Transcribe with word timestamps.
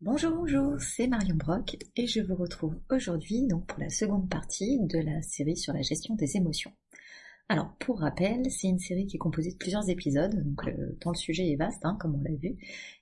Bonjour, 0.00 0.30
bonjour, 0.30 0.80
c'est 0.80 1.08
Marion 1.08 1.34
Brock 1.34 1.76
et 1.96 2.06
je 2.06 2.20
vous 2.20 2.36
retrouve 2.36 2.78
aujourd'hui 2.88 3.48
donc 3.48 3.66
pour 3.66 3.80
la 3.80 3.90
seconde 3.90 4.30
partie 4.30 4.78
de 4.78 5.00
la 5.00 5.22
série 5.22 5.56
sur 5.56 5.72
la 5.72 5.82
gestion 5.82 6.14
des 6.14 6.36
émotions. 6.36 6.70
Alors 7.48 7.74
pour 7.80 7.98
rappel, 7.98 8.48
c'est 8.48 8.68
une 8.68 8.78
série 8.78 9.08
qui 9.08 9.16
est 9.16 9.18
composée 9.18 9.50
de 9.50 9.56
plusieurs 9.56 9.90
épisodes, 9.90 10.40
donc 10.40 10.66
le 10.66 10.96
temps 11.00 11.10
le 11.10 11.16
sujet 11.16 11.50
est 11.50 11.56
vaste, 11.56 11.84
hein, 11.84 11.96
comme 11.98 12.14
on 12.14 12.22
l'a 12.22 12.36
vu, 12.36 12.56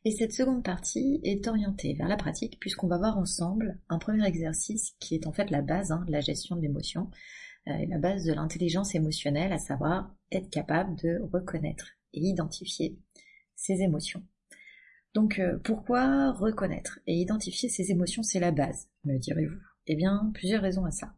et 0.06 0.10
cette 0.10 0.32
seconde 0.32 0.64
partie 0.64 1.20
est 1.22 1.46
orientée 1.46 1.92
vers 1.92 2.08
la 2.08 2.16
pratique 2.16 2.58
puisqu'on 2.60 2.88
va 2.88 2.96
voir 2.96 3.18
ensemble 3.18 3.78
un 3.90 3.98
premier 3.98 4.26
exercice 4.26 4.94
qui 4.98 5.16
est 5.16 5.26
en 5.26 5.32
fait 5.32 5.50
la 5.50 5.60
base 5.60 5.92
hein, 5.92 6.02
de 6.06 6.12
la 6.12 6.22
gestion 6.22 6.56
de 6.56 6.62
l'émotion, 6.62 7.10
euh, 7.68 7.84
la 7.90 7.98
base 7.98 8.24
de 8.24 8.32
l'intelligence 8.32 8.94
émotionnelle, 8.94 9.52
à 9.52 9.58
savoir 9.58 10.16
être 10.32 10.48
capable 10.48 10.96
de 10.96 11.20
reconnaître 11.30 11.90
et 12.14 12.20
identifier 12.20 12.98
ses 13.54 13.82
émotions. 13.82 14.22
Donc 15.16 15.38
euh, 15.38 15.56
pourquoi 15.64 16.32
reconnaître 16.32 17.00
et 17.06 17.14
identifier 17.14 17.70
ses 17.70 17.90
émotions, 17.90 18.22
c'est 18.22 18.38
la 18.38 18.50
base, 18.50 18.90
me 19.04 19.16
direz-vous 19.16 19.56
Eh 19.86 19.96
bien, 19.96 20.30
plusieurs 20.34 20.60
raisons 20.60 20.84
à 20.84 20.90
ça. 20.90 21.14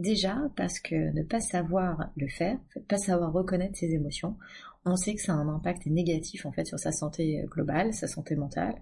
Déjà 0.00 0.50
parce 0.56 0.80
que 0.80 1.12
ne 1.14 1.22
pas 1.22 1.38
savoir 1.38 2.10
le 2.16 2.26
faire, 2.26 2.58
ne 2.74 2.82
pas 2.82 2.98
savoir 2.98 3.32
reconnaître 3.32 3.78
ses 3.78 3.92
émotions, 3.92 4.36
on 4.84 4.96
sait 4.96 5.14
que 5.14 5.22
ça 5.22 5.34
a 5.34 5.36
un 5.36 5.48
impact 5.48 5.86
négatif 5.86 6.46
en 6.46 6.52
fait 6.52 6.64
sur 6.64 6.80
sa 6.80 6.90
santé 6.90 7.40
euh, 7.40 7.46
globale, 7.46 7.94
sa 7.94 8.08
santé 8.08 8.34
mentale, 8.34 8.74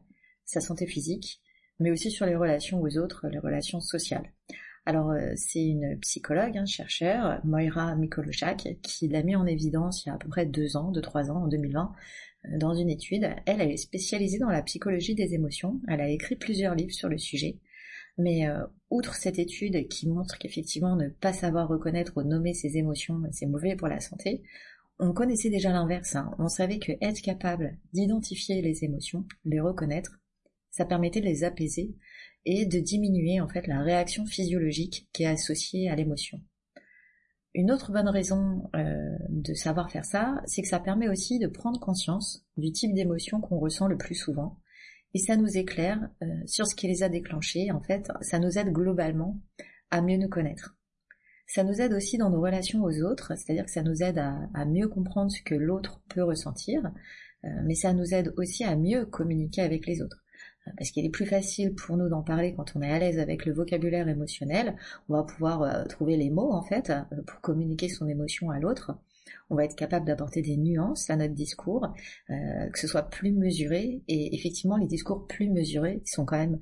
sa 0.46 0.62
santé 0.62 0.86
physique, 0.86 1.42
mais 1.78 1.90
aussi 1.90 2.10
sur 2.10 2.24
les 2.24 2.34
relations 2.34 2.80
aux 2.80 2.96
autres, 2.96 3.28
les 3.28 3.38
relations 3.38 3.80
sociales. 3.80 4.32
Alors 4.86 5.10
euh, 5.10 5.32
c'est 5.36 5.66
une 5.66 5.98
psychologue, 5.98 6.56
un 6.56 6.64
chercheur, 6.64 7.40
Moira 7.44 7.94
Mikolochak, 7.94 8.78
qui 8.82 9.08
l'a 9.08 9.22
mis 9.22 9.36
en 9.36 9.44
évidence 9.44 10.04
il 10.04 10.08
y 10.08 10.12
a 10.12 10.14
à 10.14 10.18
peu 10.18 10.28
près 10.28 10.46
deux 10.46 10.78
ans, 10.78 10.92
deux 10.92 11.02
trois 11.02 11.30
ans, 11.30 11.42
en 11.42 11.48
2020, 11.48 11.92
dans 12.58 12.74
une 12.74 12.90
étude. 12.90 13.28
Elle, 13.46 13.60
est 13.60 13.76
spécialisée 13.76 14.38
dans 14.38 14.50
la 14.50 14.62
psychologie 14.62 15.14
des 15.14 15.34
émotions. 15.34 15.80
Elle 15.88 16.00
a 16.00 16.08
écrit 16.08 16.36
plusieurs 16.36 16.74
livres 16.74 16.92
sur 16.92 17.08
le 17.08 17.18
sujet. 17.18 17.58
Mais 18.18 18.48
euh, 18.48 18.64
outre 18.90 19.14
cette 19.14 19.38
étude 19.38 19.88
qui 19.88 20.08
montre 20.08 20.38
qu'effectivement 20.38 20.96
ne 20.96 21.08
pas 21.08 21.32
savoir 21.32 21.68
reconnaître 21.68 22.12
ou 22.16 22.22
nommer 22.22 22.54
ses 22.54 22.78
émotions, 22.78 23.20
c'est 23.32 23.46
mauvais 23.46 23.76
pour 23.76 23.88
la 23.88 24.00
santé, 24.00 24.42
on 24.98 25.12
connaissait 25.12 25.50
déjà 25.50 25.70
l'inverse. 25.70 26.16
Hein. 26.16 26.30
On 26.38 26.48
savait 26.48 26.78
que 26.78 26.92
être 27.02 27.20
capable 27.20 27.76
d'identifier 27.92 28.62
les 28.62 28.84
émotions, 28.84 29.24
les 29.44 29.60
reconnaître, 29.60 30.18
ça 30.70 30.86
permettait 30.86 31.20
de 31.20 31.26
les 31.26 31.44
apaiser 31.44 31.94
et 32.46 32.64
de 32.64 32.78
diminuer 32.78 33.40
en 33.40 33.48
fait 33.48 33.66
la 33.66 33.82
réaction 33.82 34.24
physiologique 34.24 35.08
qui 35.12 35.24
est 35.24 35.26
associée 35.26 35.90
à 35.90 35.96
l'émotion. 35.96 36.40
Une 37.56 37.72
autre 37.72 37.90
bonne 37.90 38.10
raison 38.10 38.68
euh, 38.76 39.16
de 39.30 39.54
savoir 39.54 39.90
faire 39.90 40.04
ça, 40.04 40.42
c'est 40.44 40.60
que 40.60 40.68
ça 40.68 40.78
permet 40.78 41.08
aussi 41.08 41.38
de 41.38 41.46
prendre 41.46 41.80
conscience 41.80 42.44
du 42.58 42.70
type 42.70 42.92
d'émotion 42.92 43.40
qu'on 43.40 43.58
ressent 43.58 43.88
le 43.88 43.96
plus 43.96 44.14
souvent. 44.14 44.60
Et 45.14 45.18
ça 45.18 45.36
nous 45.36 45.56
éclaire 45.56 46.10
euh, 46.22 46.26
sur 46.44 46.66
ce 46.66 46.74
qui 46.74 46.86
les 46.86 47.02
a 47.02 47.08
déclenchés. 47.08 47.70
En 47.72 47.80
fait, 47.80 48.10
ça 48.20 48.38
nous 48.40 48.58
aide 48.58 48.72
globalement 48.72 49.40
à 49.90 50.02
mieux 50.02 50.18
nous 50.18 50.28
connaître. 50.28 50.76
Ça 51.46 51.64
nous 51.64 51.80
aide 51.80 51.94
aussi 51.94 52.18
dans 52.18 52.28
nos 52.28 52.42
relations 52.42 52.82
aux 52.82 53.02
autres, 53.02 53.32
c'est-à-dire 53.38 53.64
que 53.64 53.70
ça 53.70 53.82
nous 53.82 54.02
aide 54.02 54.18
à, 54.18 54.66
mieux 54.66 54.88
comprendre 54.88 55.30
ce 55.30 55.40
que 55.40 55.54
l'autre 55.54 56.02
peut 56.10 56.24
ressentir, 56.24 56.92
euh, 57.44 57.48
mais 57.64 57.74
ça 57.74 57.94
nous 57.94 58.12
aide 58.12 58.34
aussi 58.36 58.64
à 58.64 58.76
mieux 58.76 59.06
communiquer 59.06 59.62
avec 59.62 59.86
les 59.86 60.02
autres 60.02 60.25
parce 60.76 60.90
qu'il 60.90 61.04
est 61.04 61.10
plus 61.10 61.26
facile 61.26 61.74
pour 61.74 61.96
nous 61.96 62.08
d'en 62.08 62.22
parler 62.22 62.54
quand 62.54 62.74
on 62.76 62.82
est 62.82 62.90
à 62.90 62.98
l'aise 62.98 63.18
avec 63.18 63.46
le 63.46 63.52
vocabulaire 63.52 64.08
émotionnel. 64.08 64.76
On 65.08 65.14
va 65.14 65.22
pouvoir 65.22 65.62
euh, 65.62 65.84
trouver 65.84 66.16
les 66.16 66.30
mots 66.30 66.52
en 66.52 66.62
fait 66.62 66.90
euh, 66.90 67.02
pour 67.26 67.40
communiquer 67.40 67.88
son 67.88 68.08
émotion 68.08 68.50
à 68.50 68.58
l'autre. 68.58 68.92
On 69.48 69.54
va 69.54 69.64
être 69.64 69.76
capable 69.76 70.06
d'apporter 70.06 70.42
des 70.42 70.56
nuances 70.56 71.08
à 71.08 71.16
notre 71.16 71.34
discours, 71.34 71.86
euh, 72.30 72.34
que 72.72 72.78
ce 72.78 72.88
soit 72.88 73.08
plus 73.08 73.32
mesuré. 73.32 74.02
Et 74.08 74.34
effectivement, 74.34 74.76
les 74.76 74.86
discours 74.86 75.26
plus 75.26 75.50
mesurés 75.50 76.02
sont 76.04 76.24
quand 76.24 76.38
même 76.38 76.58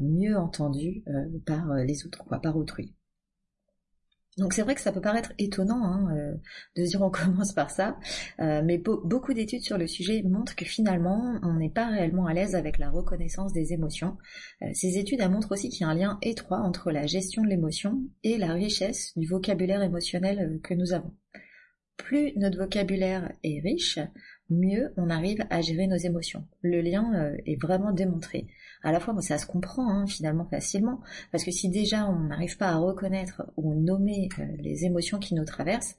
mieux 0.00 0.36
entendus 0.36 1.04
par 1.44 1.74
les 1.74 2.06
autres, 2.06 2.24
quoi, 2.24 2.40
par 2.40 2.56
autrui. 2.56 2.95
Donc 4.36 4.52
c'est 4.52 4.62
vrai 4.62 4.74
que 4.74 4.82
ça 4.82 4.92
peut 4.92 5.00
paraître 5.00 5.32
étonnant 5.38 5.82
hein, 5.82 6.14
euh, 6.14 6.34
de 6.76 6.82
dire 6.82 7.00
on 7.00 7.10
commence 7.10 7.52
par 7.52 7.70
ça, 7.70 7.98
euh, 8.40 8.62
mais 8.64 8.78
beaucoup 8.78 9.32
d'études 9.32 9.62
sur 9.62 9.78
le 9.78 9.86
sujet 9.86 10.22
montrent 10.22 10.54
que 10.54 10.66
finalement 10.66 11.38
on 11.42 11.54
n'est 11.54 11.70
pas 11.70 11.88
réellement 11.88 12.26
à 12.26 12.34
l'aise 12.34 12.54
avec 12.54 12.78
la 12.78 12.90
reconnaissance 12.90 13.52
des 13.52 13.72
émotions. 13.72 14.18
Euh, 14.62 14.66
ces 14.74 14.98
études 14.98 15.26
montrent 15.30 15.52
aussi 15.52 15.70
qu'il 15.70 15.82
y 15.82 15.84
a 15.84 15.88
un 15.88 15.94
lien 15.94 16.18
étroit 16.20 16.60
entre 16.60 16.90
la 16.90 17.06
gestion 17.06 17.42
de 17.42 17.48
l'émotion 17.48 18.02
et 18.24 18.36
la 18.36 18.52
richesse 18.52 19.16
du 19.16 19.26
vocabulaire 19.26 19.82
émotionnel 19.82 20.60
que 20.62 20.74
nous 20.74 20.92
avons. 20.92 21.14
Plus 21.96 22.32
notre 22.36 22.58
vocabulaire 22.58 23.32
est 23.42 23.60
riche, 23.60 23.98
mieux 24.50 24.92
on 24.96 25.10
arrive 25.10 25.44
à 25.50 25.60
gérer 25.60 25.86
nos 25.86 25.96
émotions. 25.96 26.44
Le 26.62 26.80
lien 26.80 27.34
est 27.46 27.60
vraiment 27.60 27.92
démontré 27.92 28.46
à 28.86 28.92
la 28.92 29.00
fois, 29.00 29.20
ça 29.20 29.36
se 29.36 29.46
comprend 29.46 29.90
hein, 29.90 30.06
finalement 30.06 30.44
facilement, 30.44 31.00
parce 31.32 31.44
que 31.44 31.50
si 31.50 31.68
déjà 31.68 32.06
on 32.06 32.20
n'arrive 32.20 32.56
pas 32.56 32.68
à 32.68 32.76
reconnaître 32.76 33.42
ou 33.56 33.74
nommer 33.74 34.28
euh, 34.38 34.46
les 34.60 34.84
émotions 34.84 35.18
qui 35.18 35.34
nous 35.34 35.44
traversent, 35.44 35.96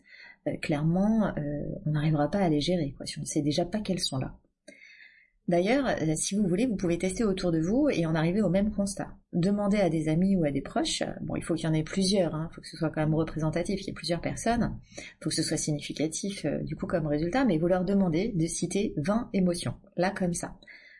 euh, 0.47 0.55
clairement, 0.61 1.33
euh, 1.37 1.65
on 1.85 1.91
n'arrivera 1.91 2.31
pas 2.31 2.39
à 2.39 2.47
les 2.47 2.61
gérer, 2.61 2.95
si 3.03 3.17
on 3.17 3.23
ne 3.23 3.25
sait 3.25 3.41
déjà 3.41 3.65
pas 3.65 3.81
qu'elles 3.81 3.99
sont 3.99 4.19
là. 4.19 4.33
D'ailleurs, 5.47 5.87
si 6.15 6.35
vous 6.35 6.45
voulez, 6.45 6.65
vous 6.65 6.75
pouvez 6.75 6.97
tester 6.97 7.23
autour 7.23 7.51
de 7.51 7.59
vous 7.59 7.87
et 7.89 8.05
en 8.05 8.15
arriver 8.15 8.41
au 8.41 8.49
même 8.49 8.71
constat. 8.71 9.07
Demandez 9.31 9.77
à 9.77 9.89
des 9.89 10.09
amis 10.09 10.35
ou 10.35 10.43
à 10.43 10.51
des 10.51 10.61
proches, 10.61 11.03
bon, 11.21 11.35
il 11.37 11.43
faut 11.43 11.55
qu'il 11.55 11.65
y 11.65 11.69
en 11.69 11.73
ait 11.73 11.83
plusieurs, 11.83 12.31
il 12.31 12.35
hein, 12.35 12.49
faut 12.53 12.59
que 12.59 12.67
ce 12.67 12.75
soit 12.75 12.89
quand 12.89 13.01
même 13.01 13.15
représentatif, 13.15 13.79
qu'il 13.79 13.87
y 13.87 13.91
ait 13.91 13.93
plusieurs 13.93 14.19
personnes, 14.19 14.77
il 14.97 15.23
faut 15.23 15.29
que 15.29 15.35
ce 15.35 15.43
soit 15.43 15.57
significatif 15.57 16.45
du 16.63 16.75
coup 16.75 16.85
comme 16.85 17.07
résultat, 17.07 17.45
mais 17.45 17.57
vous 17.57 17.67
leur 17.67 17.85
demandez 17.85 18.33
de 18.35 18.45
citer 18.45 18.93
20 18.97 19.29
émotions, 19.33 19.75
là 19.95 20.11
comme 20.11 20.33
ça. 20.33 20.55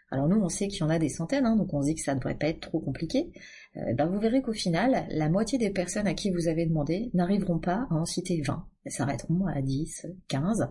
Alors 0.10 0.30
nous, 0.30 0.38
on 0.42 0.48
sait 0.48 0.70
qu'il 0.70 0.80
y 0.80 0.84
en 0.84 0.90
a 0.90 1.00
des 1.00 1.10
centaines, 1.10 1.46
hein, 1.46 1.58
donc 1.58 1.74
on 1.74 1.82
se 1.82 1.88
dit 1.88 1.96
que 1.96 2.02
ça 2.02 2.14
ne 2.14 2.20
devrait 2.20 2.38
pas 2.38 2.48
être 2.48 2.62
trop 2.62 2.80
compliqué. 2.80 3.30
Euh, 3.76 3.94
ben 3.94 4.06
vous 4.06 4.20
verrez 4.20 4.42
qu'au 4.42 4.54
final, 4.54 5.06
la 5.10 5.30
moitié 5.30 5.58
des 5.58 5.70
personnes 5.70 6.08
à 6.08 6.14
qui 6.14 6.32
vous 6.32 6.48
avez 6.48 6.66
demandé 6.66 7.12
n'arriveront 7.14 7.60
pas 7.60 7.88
à 7.90 7.94
en 7.94 8.06
citer 8.06 8.42
20. 8.42 8.66
Elles 8.86 8.92
s'arrêteront 8.94 9.48
à 9.48 9.62
10, 9.62 10.08
15. 10.30 10.70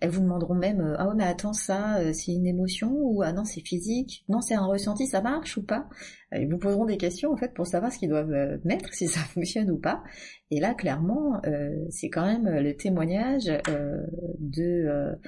Elles 0.00 0.08
vous 0.08 0.22
demanderont 0.22 0.54
même 0.54 0.80
euh, 0.80 0.96
Ah 0.98 1.06
ouais 1.08 1.14
mais 1.14 1.24
attends 1.24 1.52
ça, 1.52 1.98
euh, 1.98 2.14
c'est 2.14 2.32
une 2.32 2.46
émotion 2.46 2.90
ou 2.90 3.20
ah 3.22 3.34
non 3.34 3.44
c'est 3.44 3.60
physique, 3.60 4.24
non 4.30 4.40
c'est 4.40 4.54
un 4.54 4.64
ressenti, 4.64 5.06
ça 5.06 5.20
marche 5.20 5.58
ou 5.58 5.62
pas 5.62 5.86
Ils 6.32 6.48
vous 6.50 6.56
poseront 6.56 6.86
des 6.86 6.96
questions 6.96 7.30
en 7.30 7.36
fait 7.36 7.52
pour 7.52 7.66
savoir 7.66 7.92
ce 7.92 7.98
qu'ils 7.98 8.08
doivent 8.08 8.58
mettre, 8.64 8.88
si 8.94 9.06
ça 9.06 9.20
fonctionne 9.20 9.70
ou 9.70 9.78
pas. 9.78 10.02
Et 10.50 10.60
là 10.60 10.72
clairement, 10.72 11.42
c'est 11.90 12.08
quand 12.08 12.24
même 12.24 12.48
le 12.48 12.74
témoignage 12.74 13.44
de 14.38 15.18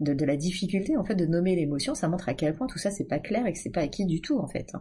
de, 0.00 0.24
la 0.24 0.36
difficulté 0.36 0.96
en 0.96 1.04
fait 1.04 1.14
de 1.14 1.26
nommer 1.26 1.56
l'émotion, 1.56 1.94
ça 1.94 2.08
montre 2.08 2.28
à 2.28 2.34
quel 2.34 2.54
point 2.54 2.66
tout 2.66 2.78
ça 2.78 2.90
c'est 2.90 3.06
pas 3.06 3.18
clair 3.18 3.46
et 3.46 3.52
que 3.52 3.58
c'est 3.58 3.70
pas 3.70 3.82
acquis 3.82 4.06
du 4.06 4.20
tout 4.20 4.38
en 4.38 4.46
fait. 4.46 4.72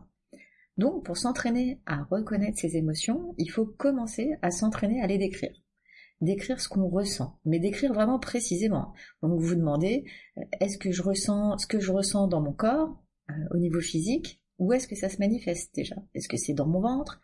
Donc 0.77 1.03
pour 1.05 1.17
s'entraîner 1.17 1.81
à 1.85 2.03
reconnaître 2.03 2.59
ses 2.59 2.77
émotions, 2.77 3.33
il 3.37 3.49
faut 3.49 3.65
commencer 3.65 4.35
à 4.41 4.51
s'entraîner 4.51 5.01
à 5.01 5.07
les 5.07 5.17
décrire. 5.17 5.53
Décrire 6.21 6.59
ce 6.59 6.67
qu'on 6.67 6.87
ressent, 6.87 7.39
mais 7.45 7.59
décrire 7.59 7.93
vraiment 7.93 8.19
précisément. 8.19 8.93
Donc 9.21 9.39
vous 9.39 9.47
vous 9.47 9.55
demandez, 9.55 10.05
euh, 10.37 10.41
est-ce 10.59 10.77
que 10.77 10.91
je 10.91 11.03
ressens 11.03 11.59
ce 11.59 11.67
que 11.67 11.79
je 11.79 11.91
ressens 11.91 12.27
dans 12.27 12.41
mon 12.41 12.53
corps, 12.53 13.03
euh, 13.29 13.33
au 13.51 13.57
niveau 13.57 13.81
physique, 13.81 14.41
ou 14.57 14.73
est-ce 14.73 14.87
que 14.87 14.95
ça 14.95 15.09
se 15.09 15.17
manifeste 15.19 15.75
déjà? 15.75 15.95
Est-ce 16.15 16.27
que 16.27 16.37
c'est 16.37 16.53
dans 16.53 16.65
mon 16.65 16.79
ventre? 16.79 17.21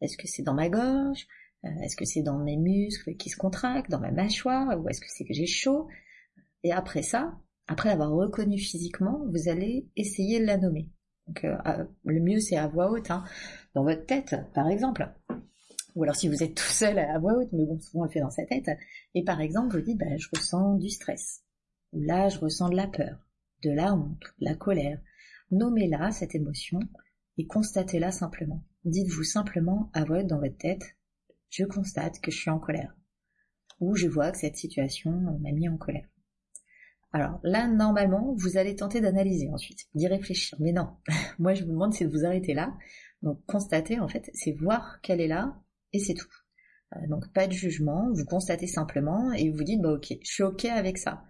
Est-ce 0.00 0.16
que 0.16 0.28
c'est 0.28 0.42
dans 0.42 0.54
ma 0.54 0.68
gorge? 0.68 1.26
Euh, 1.64 1.68
Est-ce 1.82 1.96
que 1.96 2.04
c'est 2.04 2.22
dans 2.22 2.38
mes 2.38 2.56
muscles 2.56 3.16
qui 3.16 3.30
se 3.30 3.36
contractent, 3.36 3.90
dans 3.90 4.00
ma 4.00 4.12
mâchoire 4.12 4.80
Ou 4.80 4.88
est-ce 4.88 5.00
que 5.00 5.08
c'est 5.08 5.24
que 5.24 5.34
j'ai 5.34 5.46
chaud? 5.46 5.88
Et 6.66 6.72
après 6.72 7.02
ça, 7.02 7.38
après 7.68 7.90
l'avoir 7.90 8.10
reconnu 8.10 8.58
physiquement, 8.58 9.24
vous 9.30 9.48
allez 9.48 9.88
essayer 9.94 10.40
de 10.40 10.46
la 10.46 10.56
nommer. 10.56 10.90
Donc, 11.28 11.44
euh, 11.44 11.84
le 12.04 12.20
mieux, 12.20 12.40
c'est 12.40 12.56
à 12.56 12.66
voix 12.66 12.90
haute, 12.90 13.12
hein, 13.12 13.22
dans 13.76 13.84
votre 13.84 14.04
tête, 14.04 14.34
par 14.52 14.68
exemple. 14.68 15.08
Ou 15.94 16.02
alors 16.02 16.16
si 16.16 16.28
vous 16.28 16.42
êtes 16.42 16.56
tout 16.56 16.64
seul 16.64 16.98
à 16.98 17.20
voix 17.20 17.34
haute, 17.34 17.52
mais 17.52 17.66
bon, 17.66 17.78
souvent 17.78 18.02
on 18.02 18.06
le 18.06 18.10
fait 18.10 18.18
dans 18.18 18.30
sa 18.30 18.44
tête. 18.46 18.68
Et 19.14 19.22
par 19.22 19.40
exemple, 19.40 19.76
vous 19.76 19.84
dites, 19.84 19.96
bah, 19.96 20.16
je 20.16 20.26
ressens 20.34 20.74
du 20.74 20.88
stress. 20.88 21.44
Ou 21.92 22.00
là, 22.00 22.28
je 22.30 22.40
ressens 22.40 22.68
de 22.70 22.74
la 22.76 22.88
peur, 22.88 23.24
de 23.62 23.70
la 23.70 23.94
honte, 23.94 24.24
de 24.40 24.44
la 24.44 24.56
colère. 24.56 25.00
Nommez-la, 25.52 26.10
cette 26.10 26.34
émotion, 26.34 26.80
et 27.38 27.46
constatez-la 27.46 28.10
simplement. 28.10 28.64
Dites-vous 28.84 29.22
simplement 29.22 29.88
à 29.94 30.02
voix 30.02 30.18
haute 30.18 30.26
dans 30.26 30.40
votre 30.40 30.58
tête, 30.58 30.96
je 31.48 31.62
constate 31.62 32.18
que 32.18 32.32
je 32.32 32.38
suis 32.38 32.50
en 32.50 32.58
colère. 32.58 32.96
Ou 33.78 33.94
je 33.94 34.08
vois 34.08 34.32
que 34.32 34.38
cette 34.38 34.56
situation 34.56 35.12
m'a 35.12 35.52
mis 35.52 35.68
en 35.68 35.76
colère. 35.76 36.08
Alors 37.16 37.40
là, 37.44 37.66
normalement, 37.66 38.34
vous 38.36 38.58
allez 38.58 38.76
tenter 38.76 39.00
d'analyser 39.00 39.48
ensuite, 39.48 39.86
d'y 39.94 40.06
réfléchir. 40.06 40.58
Mais 40.60 40.72
non, 40.72 40.90
moi 41.38 41.54
je 41.54 41.64
vous 41.64 41.70
demande 41.70 41.94
c'est 41.94 42.04
de 42.04 42.10
vous 42.10 42.26
arrêter 42.26 42.52
là. 42.52 42.76
Donc 43.22 43.42
constater, 43.46 43.98
en 43.98 44.06
fait, 44.06 44.28
c'est 44.34 44.52
voir 44.52 45.00
qu'elle 45.00 45.22
est 45.22 45.26
là 45.26 45.56
et 45.94 45.98
c'est 45.98 46.12
tout. 46.12 46.28
Euh, 46.94 47.06
donc 47.08 47.32
pas 47.32 47.46
de 47.46 47.54
jugement, 47.54 48.10
vous 48.12 48.26
constatez 48.26 48.66
simplement 48.66 49.32
et 49.32 49.48
vous 49.48 49.64
dites, 49.64 49.80
bah 49.80 49.92
ok, 49.92 50.08
je 50.10 50.30
suis 50.30 50.42
ok 50.42 50.66
avec 50.66 50.98
ça. 50.98 51.24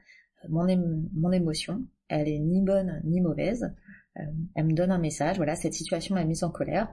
Euh, 0.45 0.49
mon, 0.51 0.67
mon 1.15 1.31
émotion, 1.31 1.87
elle 2.09 2.29
est 2.29 2.41
ni 2.41 2.63
bonne 2.63 3.01
ni 3.05 3.21
mauvaise. 3.21 3.73
Euh, 4.19 4.23
elle 4.57 4.67
me 4.67 4.75
donne 4.75 4.91
un 4.91 4.99
message, 4.99 5.37
voilà, 5.37 5.55
cette 5.55 5.75
situation 5.75 6.17
m'a 6.17 6.25
mise 6.25 6.43
en 6.43 6.51
colère. 6.51 6.93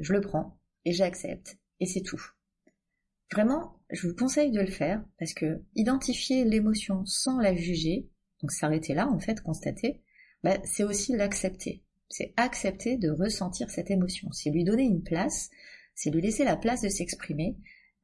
je 0.00 0.12
le 0.14 0.22
prends 0.22 0.58
et 0.86 0.92
j'accepte 0.92 1.58
et 1.78 1.84
c'est 1.84 2.00
tout. 2.00 2.22
Vraiment, 3.30 3.80
je 3.90 4.08
vous 4.08 4.14
conseille 4.14 4.50
de 4.50 4.60
le 4.60 4.70
faire 4.70 5.04
parce 5.18 5.34
que 5.34 5.62
identifier 5.74 6.46
l'émotion 6.46 7.04
sans 7.04 7.38
la 7.38 7.54
juger, 7.54 8.08
donc 8.44 8.52
s'arrêter 8.52 8.92
là 8.92 9.08
en 9.08 9.18
fait, 9.18 9.40
constater, 9.40 10.02
bah, 10.42 10.58
c'est 10.64 10.84
aussi 10.84 11.16
l'accepter. 11.16 11.82
c'est 12.10 12.34
accepter 12.36 12.98
de 12.98 13.08
ressentir 13.08 13.70
cette 13.70 13.90
émotion, 13.90 14.30
c'est 14.32 14.50
lui 14.50 14.64
donner 14.64 14.82
une 14.82 15.02
place, 15.02 15.48
c'est 15.94 16.10
lui 16.10 16.20
laisser 16.20 16.44
la 16.44 16.58
place 16.58 16.82
de 16.82 16.90
s'exprimer, 16.90 17.56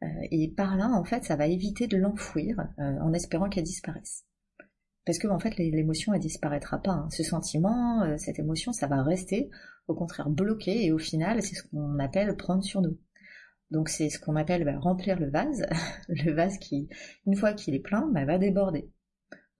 euh, 0.02 0.06
et 0.30 0.48
par 0.48 0.78
là, 0.78 0.88
en 0.94 1.04
fait, 1.04 1.24
ça 1.24 1.36
va 1.36 1.46
éviter 1.46 1.88
de 1.88 1.98
l'enfouir 1.98 2.58
euh, 2.78 2.98
en 3.02 3.12
espérant 3.12 3.50
qu'elle 3.50 3.64
disparaisse. 3.64 4.24
Parce 5.04 5.18
que 5.18 5.28
en 5.28 5.38
fait, 5.38 5.58
l'émotion, 5.58 6.14
elle 6.14 6.20
disparaîtra 6.20 6.80
pas. 6.80 6.92
Hein. 6.92 7.10
Ce 7.10 7.22
sentiment, 7.22 8.02
euh, 8.02 8.16
cette 8.16 8.38
émotion, 8.38 8.72
ça 8.72 8.86
va 8.86 9.02
rester, 9.02 9.50
au 9.88 9.94
contraire, 9.94 10.30
bloqué, 10.30 10.86
et 10.86 10.90
au 10.90 10.98
final, 10.98 11.42
c'est 11.42 11.54
ce 11.54 11.64
qu'on 11.64 11.98
appelle 11.98 12.34
prendre 12.34 12.64
sur 12.64 12.80
nous. 12.80 12.96
Donc 13.70 13.90
c'est 13.90 14.08
ce 14.08 14.18
qu'on 14.18 14.36
appelle 14.36 14.64
bah, 14.64 14.78
remplir 14.78 15.20
le 15.20 15.30
vase, 15.30 15.66
le 16.08 16.32
vase 16.32 16.56
qui, 16.56 16.88
une 17.26 17.36
fois 17.36 17.52
qu'il 17.52 17.74
est 17.74 17.80
plein, 17.80 18.10
bah, 18.10 18.24
va 18.24 18.38
déborder. 18.38 18.90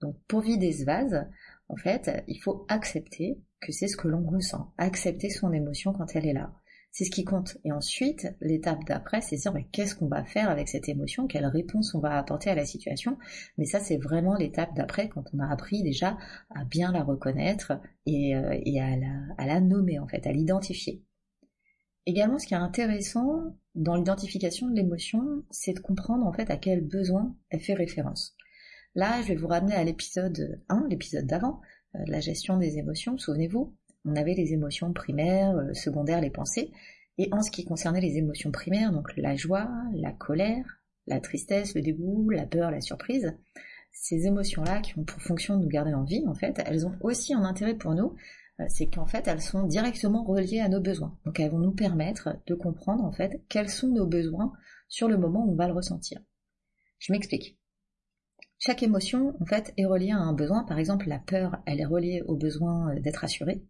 Donc 0.01 0.17
pour 0.27 0.41
vider 0.41 0.71
ce 0.71 0.85
vase, 0.85 1.27
en 1.69 1.75
fait, 1.75 2.23
il 2.27 2.39
faut 2.39 2.65
accepter 2.67 3.39
que 3.61 3.71
c'est 3.71 3.87
ce 3.87 3.97
que 3.97 4.07
l'on 4.07 4.27
ressent, 4.27 4.73
accepter 4.77 5.29
son 5.29 5.53
émotion 5.53 5.93
quand 5.93 6.15
elle 6.15 6.25
est 6.25 6.33
là. 6.33 6.53
C'est 6.91 7.05
ce 7.05 7.11
qui 7.11 7.23
compte. 7.23 7.57
Et 7.63 7.71
ensuite, 7.71 8.27
l'étape 8.41 8.83
d'après, 8.85 9.21
c'est 9.21 9.37
dire 9.37 9.53
qu'est-ce 9.71 9.95
qu'on 9.95 10.09
va 10.09 10.25
faire 10.25 10.49
avec 10.49 10.67
cette 10.67 10.89
émotion, 10.89 11.25
quelle 11.25 11.45
réponse 11.45 11.95
on 11.95 11.99
va 11.99 12.17
apporter 12.17 12.49
à 12.49 12.55
la 12.55 12.65
situation? 12.65 13.17
Mais 13.57 13.65
ça, 13.65 13.79
c'est 13.79 13.97
vraiment 13.97 14.35
l'étape 14.35 14.75
d'après, 14.75 15.07
quand 15.07 15.23
on 15.33 15.39
a 15.39 15.49
appris 15.49 15.83
déjà 15.83 16.17
à 16.53 16.65
bien 16.65 16.91
la 16.91 17.03
reconnaître 17.03 17.79
et, 18.05 18.35
euh, 18.35 18.59
à, 18.81 18.97
la, 18.97 19.21
à 19.37 19.47
la 19.47 19.61
nommer, 19.61 19.99
en 19.99 20.07
fait, 20.07 20.27
à 20.27 20.33
l'identifier. 20.33 21.01
Également, 22.05 22.39
ce 22.39 22.47
qui 22.47 22.55
est 22.55 22.57
intéressant 22.57 23.55
dans 23.75 23.95
l'identification 23.95 24.67
de 24.67 24.75
l'émotion, 24.75 25.43
c'est 25.49 25.73
de 25.73 25.79
comprendre 25.79 26.25
en 26.25 26.33
fait 26.33 26.49
à 26.49 26.57
quel 26.57 26.81
besoin 26.81 27.35
elle 27.49 27.61
fait 27.61 27.75
référence. 27.75 28.35
Là, 28.93 29.21
je 29.21 29.29
vais 29.29 29.35
vous 29.35 29.47
ramener 29.47 29.73
à 29.73 29.83
l'épisode 29.85 30.61
1, 30.67 30.87
l'épisode 30.89 31.25
d'avant, 31.25 31.61
euh, 31.95 31.99
la 32.07 32.19
gestion 32.19 32.57
des 32.57 32.77
émotions, 32.77 33.17
souvenez-vous, 33.17 33.73
on 34.03 34.15
avait 34.17 34.33
les 34.33 34.51
émotions 34.51 34.91
primaires, 34.91 35.55
euh, 35.55 35.73
secondaires, 35.73 36.19
les 36.19 36.29
pensées, 36.29 36.71
et 37.17 37.29
en 37.31 37.41
ce 37.41 37.51
qui 37.51 37.63
concernait 37.63 38.01
les 38.01 38.17
émotions 38.17 38.51
primaires, 38.51 38.91
donc 38.91 39.15
la 39.15 39.35
joie, 39.35 39.69
la 39.93 40.11
colère, 40.11 40.81
la 41.07 41.21
tristesse, 41.21 41.73
le 41.73 41.81
dégoût, 41.81 42.29
la 42.31 42.45
peur, 42.45 42.69
la 42.69 42.81
surprise, 42.81 43.33
ces 43.93 44.27
émotions-là 44.27 44.81
qui 44.81 44.99
ont 44.99 45.05
pour 45.05 45.21
fonction 45.21 45.55
de 45.55 45.63
nous 45.63 45.69
garder 45.69 45.93
en 45.93 46.03
vie, 46.03 46.25
en 46.27 46.35
fait, 46.35 46.61
elles 46.65 46.85
ont 46.85 46.97
aussi 46.99 47.33
un 47.33 47.43
intérêt 47.43 47.75
pour 47.75 47.95
nous, 47.95 48.15
euh, 48.59 48.65
c'est 48.67 48.87
qu'en 48.87 49.05
fait 49.05 49.25
elles 49.25 49.41
sont 49.41 49.63
directement 49.63 50.25
reliées 50.25 50.59
à 50.59 50.67
nos 50.67 50.81
besoins. 50.81 51.17
Donc 51.25 51.39
elles 51.39 51.51
vont 51.51 51.59
nous 51.59 51.73
permettre 51.73 52.37
de 52.45 52.55
comprendre 52.55 53.05
en 53.05 53.13
fait 53.13 53.41
quels 53.47 53.69
sont 53.69 53.87
nos 53.87 54.05
besoins 54.05 54.51
sur 54.89 55.07
le 55.07 55.17
moment 55.17 55.45
où 55.45 55.53
on 55.53 55.55
va 55.55 55.67
le 55.67 55.73
ressentir. 55.73 56.19
Je 56.99 57.13
m'explique. 57.13 57.60
Chaque 58.63 58.83
émotion, 58.83 59.35
en 59.41 59.45
fait, 59.47 59.73
est 59.77 59.85
reliée 59.85 60.11
à 60.11 60.19
un 60.19 60.33
besoin. 60.33 60.63
Par 60.65 60.77
exemple, 60.77 61.09
la 61.09 61.17
peur, 61.17 61.63
elle 61.65 61.79
est 61.79 61.85
reliée 61.85 62.21
au 62.27 62.35
besoin 62.35 62.91
euh, 62.91 62.99
d'être 62.99 63.23
assurée. 63.23 63.63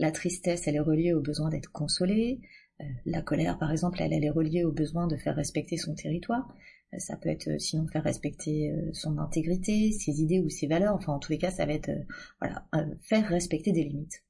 La 0.00 0.10
tristesse, 0.10 0.66
elle 0.66 0.74
est 0.74 0.80
reliée 0.80 1.12
au 1.12 1.20
besoin 1.20 1.48
d'être 1.48 1.70
consolée. 1.70 2.40
Euh, 2.80 2.84
la 3.06 3.22
colère, 3.22 3.56
par 3.56 3.70
exemple, 3.70 4.02
elle, 4.02 4.12
elle 4.12 4.24
est 4.24 4.30
reliée 4.30 4.64
au 4.64 4.72
besoin 4.72 5.06
de 5.06 5.16
faire 5.16 5.36
respecter 5.36 5.76
son 5.76 5.94
territoire. 5.94 6.52
Euh, 6.92 6.98
ça 6.98 7.16
peut 7.16 7.28
être 7.28 7.56
sinon 7.60 7.86
faire 7.86 8.02
respecter 8.02 8.74
son 8.92 9.18
intégrité, 9.18 9.92
ses 9.92 10.20
idées 10.20 10.40
ou 10.40 10.48
ses 10.48 10.66
valeurs. 10.66 10.96
Enfin, 10.96 11.12
en 11.12 11.20
tous 11.20 11.30
les 11.30 11.38
cas, 11.38 11.52
ça 11.52 11.64
va 11.64 11.74
être 11.74 11.92
voilà, 12.40 12.66
faire 13.00 13.28
respecter 13.28 13.70
des 13.70 13.84
limites. 13.84 14.24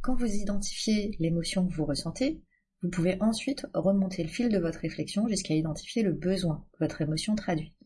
Quand 0.00 0.16
vous 0.16 0.26
identifiez 0.26 1.14
l'émotion 1.20 1.68
que 1.68 1.72
vous 1.72 1.84
ressentez, 1.84 2.42
vous 2.82 2.90
pouvez 2.90 3.16
ensuite 3.20 3.64
remonter 3.74 4.24
le 4.24 4.28
fil 4.28 4.48
de 4.48 4.58
votre 4.58 4.80
réflexion 4.80 5.28
jusqu'à 5.28 5.54
identifier 5.54 6.02
le 6.02 6.14
besoin 6.14 6.66
que 6.72 6.84
votre 6.84 7.00
émotion 7.00 7.36
traduit. 7.36 7.76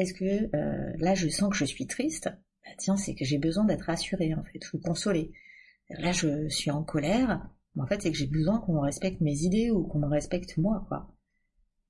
Est-ce 0.00 0.14
que 0.14 0.56
euh, 0.56 0.92
là 0.98 1.14
je 1.14 1.28
sens 1.28 1.50
que 1.50 1.56
je 1.56 1.66
suis 1.66 1.86
triste? 1.86 2.30
Bah, 2.64 2.70
Tiens, 2.78 2.96
c'est 2.96 3.14
que 3.14 3.26
j'ai 3.26 3.36
besoin 3.36 3.64
d'être 3.64 3.82
rassurée 3.82 4.34
en 4.34 4.42
fait, 4.44 4.60
ou 4.72 4.78
consolée. 4.78 5.30
Là 5.90 6.12
je 6.12 6.48
suis 6.48 6.70
en 6.70 6.82
colère, 6.82 7.46
en 7.78 7.86
fait 7.86 8.00
c'est 8.00 8.10
que 8.10 8.16
j'ai 8.16 8.26
besoin 8.26 8.60
qu'on 8.60 8.80
respecte 8.80 9.20
mes 9.20 9.42
idées 9.42 9.70
ou 9.70 9.82
qu'on 9.86 9.98
me 9.98 10.08
respecte 10.08 10.56
moi, 10.56 10.86
quoi. 10.88 11.14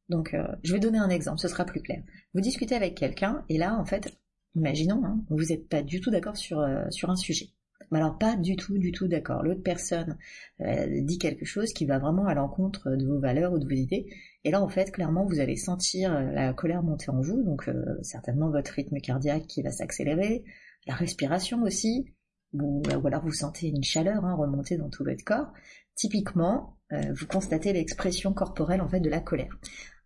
Donc 0.08 0.34
euh, 0.34 0.44
je 0.64 0.72
vais 0.72 0.80
donner 0.80 0.98
un 0.98 1.08
exemple, 1.08 1.38
ce 1.38 1.46
sera 1.46 1.64
plus 1.64 1.82
clair. 1.82 2.02
Vous 2.34 2.40
discutez 2.40 2.74
avec 2.74 2.96
quelqu'un 2.96 3.44
et 3.48 3.58
là 3.58 3.78
en 3.78 3.84
fait, 3.84 4.12
imaginons, 4.56 5.04
hein, 5.04 5.24
vous 5.30 5.44
n'êtes 5.44 5.68
pas 5.68 5.82
du 5.82 6.00
tout 6.00 6.10
d'accord 6.10 6.36
sur, 6.36 6.58
euh, 6.58 6.90
sur 6.90 7.10
un 7.10 7.16
sujet. 7.16 7.50
Mais 7.90 7.98
alors 7.98 8.18
pas 8.18 8.36
du 8.36 8.56
tout, 8.56 8.78
du 8.78 8.92
tout 8.92 9.08
d'accord. 9.08 9.42
L'autre 9.42 9.62
personne 9.62 10.16
dit 10.60 11.18
quelque 11.18 11.44
chose 11.44 11.72
qui 11.72 11.86
va 11.86 11.98
vraiment 11.98 12.26
à 12.26 12.34
l'encontre 12.34 12.90
de 12.90 13.04
vos 13.04 13.18
valeurs 13.18 13.52
ou 13.52 13.58
de 13.58 13.64
vos 13.64 13.70
idées, 13.70 14.06
et 14.44 14.50
là, 14.50 14.62
en 14.62 14.68
fait, 14.68 14.90
clairement, 14.90 15.26
vous 15.26 15.40
allez 15.40 15.56
sentir 15.56 16.14
euh, 16.14 16.30
la 16.32 16.52
colère 16.54 16.82
monter 16.82 17.10
en 17.10 17.20
vous, 17.20 17.42
donc 17.42 17.68
euh, 17.68 17.98
certainement 18.02 18.50
votre 18.50 18.72
rythme 18.72 18.98
cardiaque 18.98 19.46
qui 19.46 19.62
va 19.62 19.70
s'accélérer, 19.70 20.44
la 20.86 20.94
respiration 20.94 21.62
aussi, 21.62 22.06
ou, 22.54 22.82
euh, 22.90 22.96
ou, 22.96 23.06
alors 23.06 23.22
vous 23.22 23.32
sentez 23.32 23.68
une 23.68 23.82
chaleur 23.82 24.24
hein, 24.24 24.34
remonter 24.34 24.78
dans 24.78 24.88
tout 24.88 25.04
votre 25.04 25.24
corps. 25.24 25.52
Typiquement, 25.94 26.78
vous 26.90 27.26
constatez 27.26 27.72
l'expression 27.72 28.32
corporelle 28.32 28.80
en 28.80 28.88
fait 28.88 29.00
de 29.00 29.10
la 29.10 29.20
colère. 29.20 29.60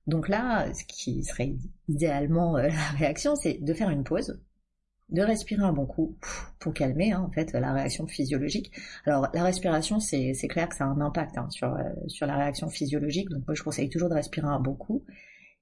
Donc 0.08 0.28
là, 0.28 0.66
ce 0.74 0.84
qui 0.84 1.22
serait 1.22 1.54
idéalement 1.88 2.56
la 2.56 2.90
réaction, 2.98 3.36
c'est 3.36 3.62
de 3.62 3.72
faire 3.72 3.90
une 3.90 4.02
pause, 4.02 4.42
de 5.10 5.22
respirer 5.22 5.62
un 5.62 5.72
bon 5.72 5.86
coup 5.86 6.16
pour 6.58 6.72
calmer 6.72 7.12
hein, 7.12 7.20
en 7.20 7.30
fait 7.30 7.52
la 7.52 7.72
réaction 7.72 8.06
physiologique. 8.06 8.72
Alors 9.04 9.28
la 9.34 9.44
respiration, 9.44 10.00
c'est 10.00 10.34
clair 10.48 10.68
que 10.68 10.76
ça 10.76 10.84
a 10.84 10.88
un 10.88 11.00
impact 11.00 11.36
hein, 11.38 11.48
sur, 11.50 11.74
euh, 11.74 11.82
sur 12.08 12.26
la 12.26 12.36
réaction 12.36 12.68
physiologique, 12.68 13.28
donc 13.30 13.46
moi 13.46 13.54
je 13.54 13.62
conseille 13.62 13.90
toujours 13.90 14.08
de 14.08 14.14
respirer 14.14 14.46
un 14.46 14.60
bon 14.60 14.74
coup. 14.74 15.04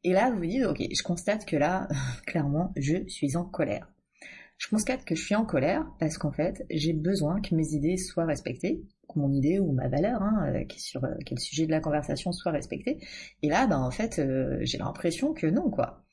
Et 0.04 0.12
là, 0.12 0.30
vous 0.30 0.44
dites, 0.44 0.64
ok, 0.64 0.78
je 0.80 1.02
constate 1.02 1.44
que 1.44 1.56
là, 1.56 1.88
clairement, 2.26 2.72
je 2.76 3.06
suis 3.08 3.36
en 3.36 3.44
colère. 3.44 3.88
Je 4.58 4.68
constate 4.68 5.04
que 5.04 5.14
je 5.14 5.22
suis 5.22 5.34
en 5.34 5.44
colère 5.44 5.86
parce 5.98 6.18
qu'en 6.18 6.32
fait, 6.32 6.64
j'ai 6.70 6.92
besoin 6.92 7.40
que 7.40 7.54
mes 7.54 7.72
idées 7.72 7.96
soient 7.96 8.26
respectées, 8.26 8.82
que 9.08 9.18
mon 9.18 9.32
idée 9.32 9.58
ou 9.58 9.72
ma 9.72 9.88
valeur, 9.88 10.22
hein, 10.22 10.52
euh, 10.54 10.64
sur, 10.76 11.04
euh, 11.04 11.14
le 11.30 11.36
sujet 11.36 11.66
de 11.66 11.72
la 11.72 11.80
conversation, 11.80 12.32
soit 12.32 12.52
respectée. 12.52 12.98
Et 13.42 13.48
là, 13.48 13.66
ben, 13.66 13.80
en 13.80 13.90
fait, 13.90 14.20
j'ai 14.60 14.78
l'impression 14.78 15.34
que 15.34 15.46
non, 15.46 15.68
quoi. 15.70 16.04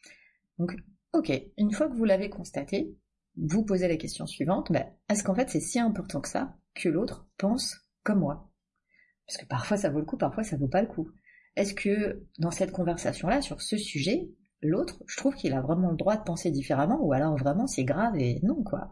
Donc, 0.57 0.75
ok, 1.13 1.31
une 1.57 1.71
fois 1.71 1.87
que 1.87 1.95
vous 1.95 2.05
l'avez 2.05 2.29
constaté, 2.29 2.95
vous 3.37 3.63
posez 3.63 3.87
la 3.87 3.97
question 3.97 4.25
suivante, 4.25 4.71
bah, 4.71 4.85
est-ce 5.09 5.23
qu'en 5.23 5.35
fait 5.35 5.49
c'est 5.49 5.59
si 5.59 5.79
important 5.79 6.21
que 6.21 6.29
ça 6.29 6.55
que 6.75 6.89
l'autre 6.89 7.27
pense 7.37 7.77
comme 8.03 8.19
moi? 8.19 8.51
Parce 9.27 9.37
que 9.37 9.45
parfois 9.45 9.77
ça 9.77 9.89
vaut 9.89 9.99
le 9.99 10.05
coup, 10.05 10.17
parfois 10.17 10.43
ça 10.43 10.57
vaut 10.57 10.67
pas 10.67 10.81
le 10.81 10.87
coup. 10.87 11.09
Est-ce 11.55 11.73
que 11.73 12.25
dans 12.37 12.51
cette 12.51 12.71
conversation-là, 12.71 13.41
sur 13.41 13.61
ce 13.61 13.77
sujet, 13.77 14.29
l'autre, 14.61 15.03
je 15.07 15.17
trouve 15.17 15.35
qu'il 15.35 15.53
a 15.53 15.61
vraiment 15.61 15.91
le 15.91 15.97
droit 15.97 16.17
de 16.17 16.23
penser 16.23 16.51
différemment, 16.51 16.99
ou 17.01 17.13
alors 17.13 17.37
vraiment 17.37 17.67
c'est 17.67 17.83
grave 17.83 18.15
et 18.17 18.39
non 18.43 18.63
quoi? 18.63 18.91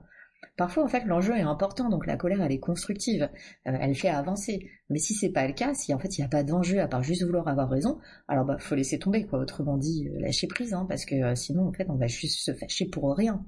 Parfois, 0.56 0.83
en 0.83 0.88
fait, 0.88 1.06
l'enjeu 1.06 1.36
est 1.36 1.42
important, 1.42 1.90
donc 1.90 2.06
la 2.07 2.18
colère, 2.18 2.42
elle 2.42 2.51
est 2.51 2.60
constructive, 2.60 3.24
euh, 3.68 3.78
elle 3.80 3.95
fait 3.95 4.10
avancer. 4.10 4.69
Mais 4.90 5.00
si 5.00 5.13
c'est 5.13 5.31
pas 5.31 5.48
le 5.48 5.54
cas, 5.54 5.74
si 5.74 5.94
en 5.94 6.00
fait 6.00 6.18
il 6.18 6.22
n'y 6.22 6.25
a 6.25 6.30
pas 6.30 6.44
d'enjeu 6.44 6.80
à 6.80 6.88
part 6.88 7.04
juste 7.04 7.23
vouloir 7.23 7.47
avoir 7.47 7.69
raison, 7.69 8.00
alors 8.28 8.45
bah 8.45 8.57
faut 8.59 8.76
laisser 8.76 9.00
tomber 9.00 9.26
quoi. 9.26 9.40
Autrement 9.40 9.78
dit, 9.78 10.07
euh, 10.07 10.19
lâcher 10.19 10.47
prise, 10.47 10.73
hein, 10.73 10.85
parce 10.90 11.06
que 11.06 11.16
euh, 11.16 11.35
sinon 11.35 11.68
en 11.68 11.73
fait 11.73 11.88
on 11.90 11.95
va 11.95 12.07
juste 12.07 12.40
se 12.40 12.54
fâcher 12.54 12.85
pour 12.85 13.16
rien 13.16 13.45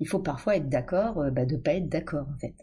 il 0.00 0.08
faut 0.08 0.18
parfois 0.20 0.56
être 0.56 0.68
d'accord 0.68 1.18
euh, 1.18 1.30
bah, 1.30 1.44
de 1.44 1.56
pas 1.56 1.74
être 1.74 1.88
d'accord 1.88 2.26
en 2.34 2.38
fait. 2.38 2.54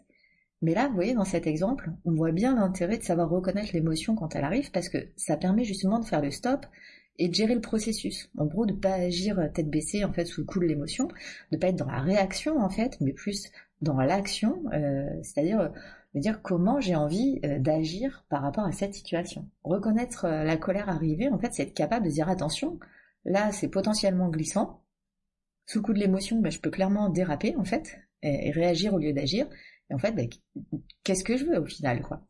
Mais 0.62 0.74
là, 0.74 0.88
vous 0.88 0.94
voyez, 0.94 1.14
dans 1.14 1.24
cet 1.24 1.46
exemple, 1.46 1.90
on 2.04 2.14
voit 2.14 2.32
bien 2.32 2.56
l'intérêt 2.56 2.96
de 2.96 3.02
savoir 3.02 3.28
reconnaître 3.28 3.72
l'émotion 3.74 4.14
quand 4.14 4.34
elle 4.34 4.44
arrive 4.44 4.70
parce 4.70 4.88
que 4.88 4.98
ça 5.16 5.36
permet 5.36 5.64
justement 5.64 5.98
de 5.98 6.06
faire 6.06 6.22
le 6.22 6.30
stop 6.30 6.64
et 7.18 7.28
de 7.28 7.34
gérer 7.34 7.54
le 7.54 7.60
processus. 7.60 8.30
En 8.38 8.46
gros, 8.46 8.64
de 8.64 8.72
pas 8.72 8.94
agir 8.94 9.50
tête 9.52 9.68
baissée 9.68 10.04
en 10.04 10.12
fait 10.12 10.24
sous 10.24 10.40
le 10.40 10.46
coup 10.46 10.58
de 10.60 10.64
l'émotion, 10.64 11.08
de 11.52 11.58
pas 11.58 11.68
être 11.68 11.76
dans 11.76 11.90
la 11.90 12.00
réaction 12.00 12.58
en 12.58 12.70
fait, 12.70 12.96
mais 13.00 13.12
plus 13.12 13.50
dans 13.82 14.00
l'action, 14.00 14.62
euh, 14.72 15.06
c'est-à-dire 15.22 15.60
euh, 15.60 15.68
dire 16.14 16.40
comment 16.40 16.80
j'ai 16.80 16.96
envie 16.96 17.38
d'agir 17.60 18.24
par 18.30 18.40
rapport 18.40 18.64
à 18.64 18.72
cette 18.72 18.94
situation. 18.94 19.50
Reconnaître 19.62 20.26
la 20.26 20.56
colère 20.56 20.88
arrivée, 20.88 21.28
en 21.28 21.38
fait, 21.38 21.52
c'est 21.52 21.64
être 21.64 21.74
capable 21.74 22.06
de 22.06 22.10
dire 22.10 22.30
attention, 22.30 22.78
là 23.26 23.52
c'est 23.52 23.68
potentiellement 23.68 24.30
glissant, 24.30 24.80
sous 25.66 25.82
coup 25.82 25.92
de 25.92 25.98
l'émotion, 25.98 26.40
bah, 26.40 26.50
je 26.50 26.60
peux 26.60 26.70
clairement 26.70 27.08
déraper 27.08 27.56
en 27.56 27.64
fait 27.64 27.98
et, 28.22 28.50
réagir 28.50 28.94
au 28.94 28.98
lieu 28.98 29.12
d'agir. 29.12 29.46
Et 29.90 29.94
en 29.94 29.98
fait, 29.98 30.12
bah, 30.12 30.22
qu'est-ce 31.04 31.24
que 31.24 31.36
je 31.36 31.44
veux 31.44 31.58
au 31.58 31.66
final, 31.66 32.02
quoi? 32.02 32.26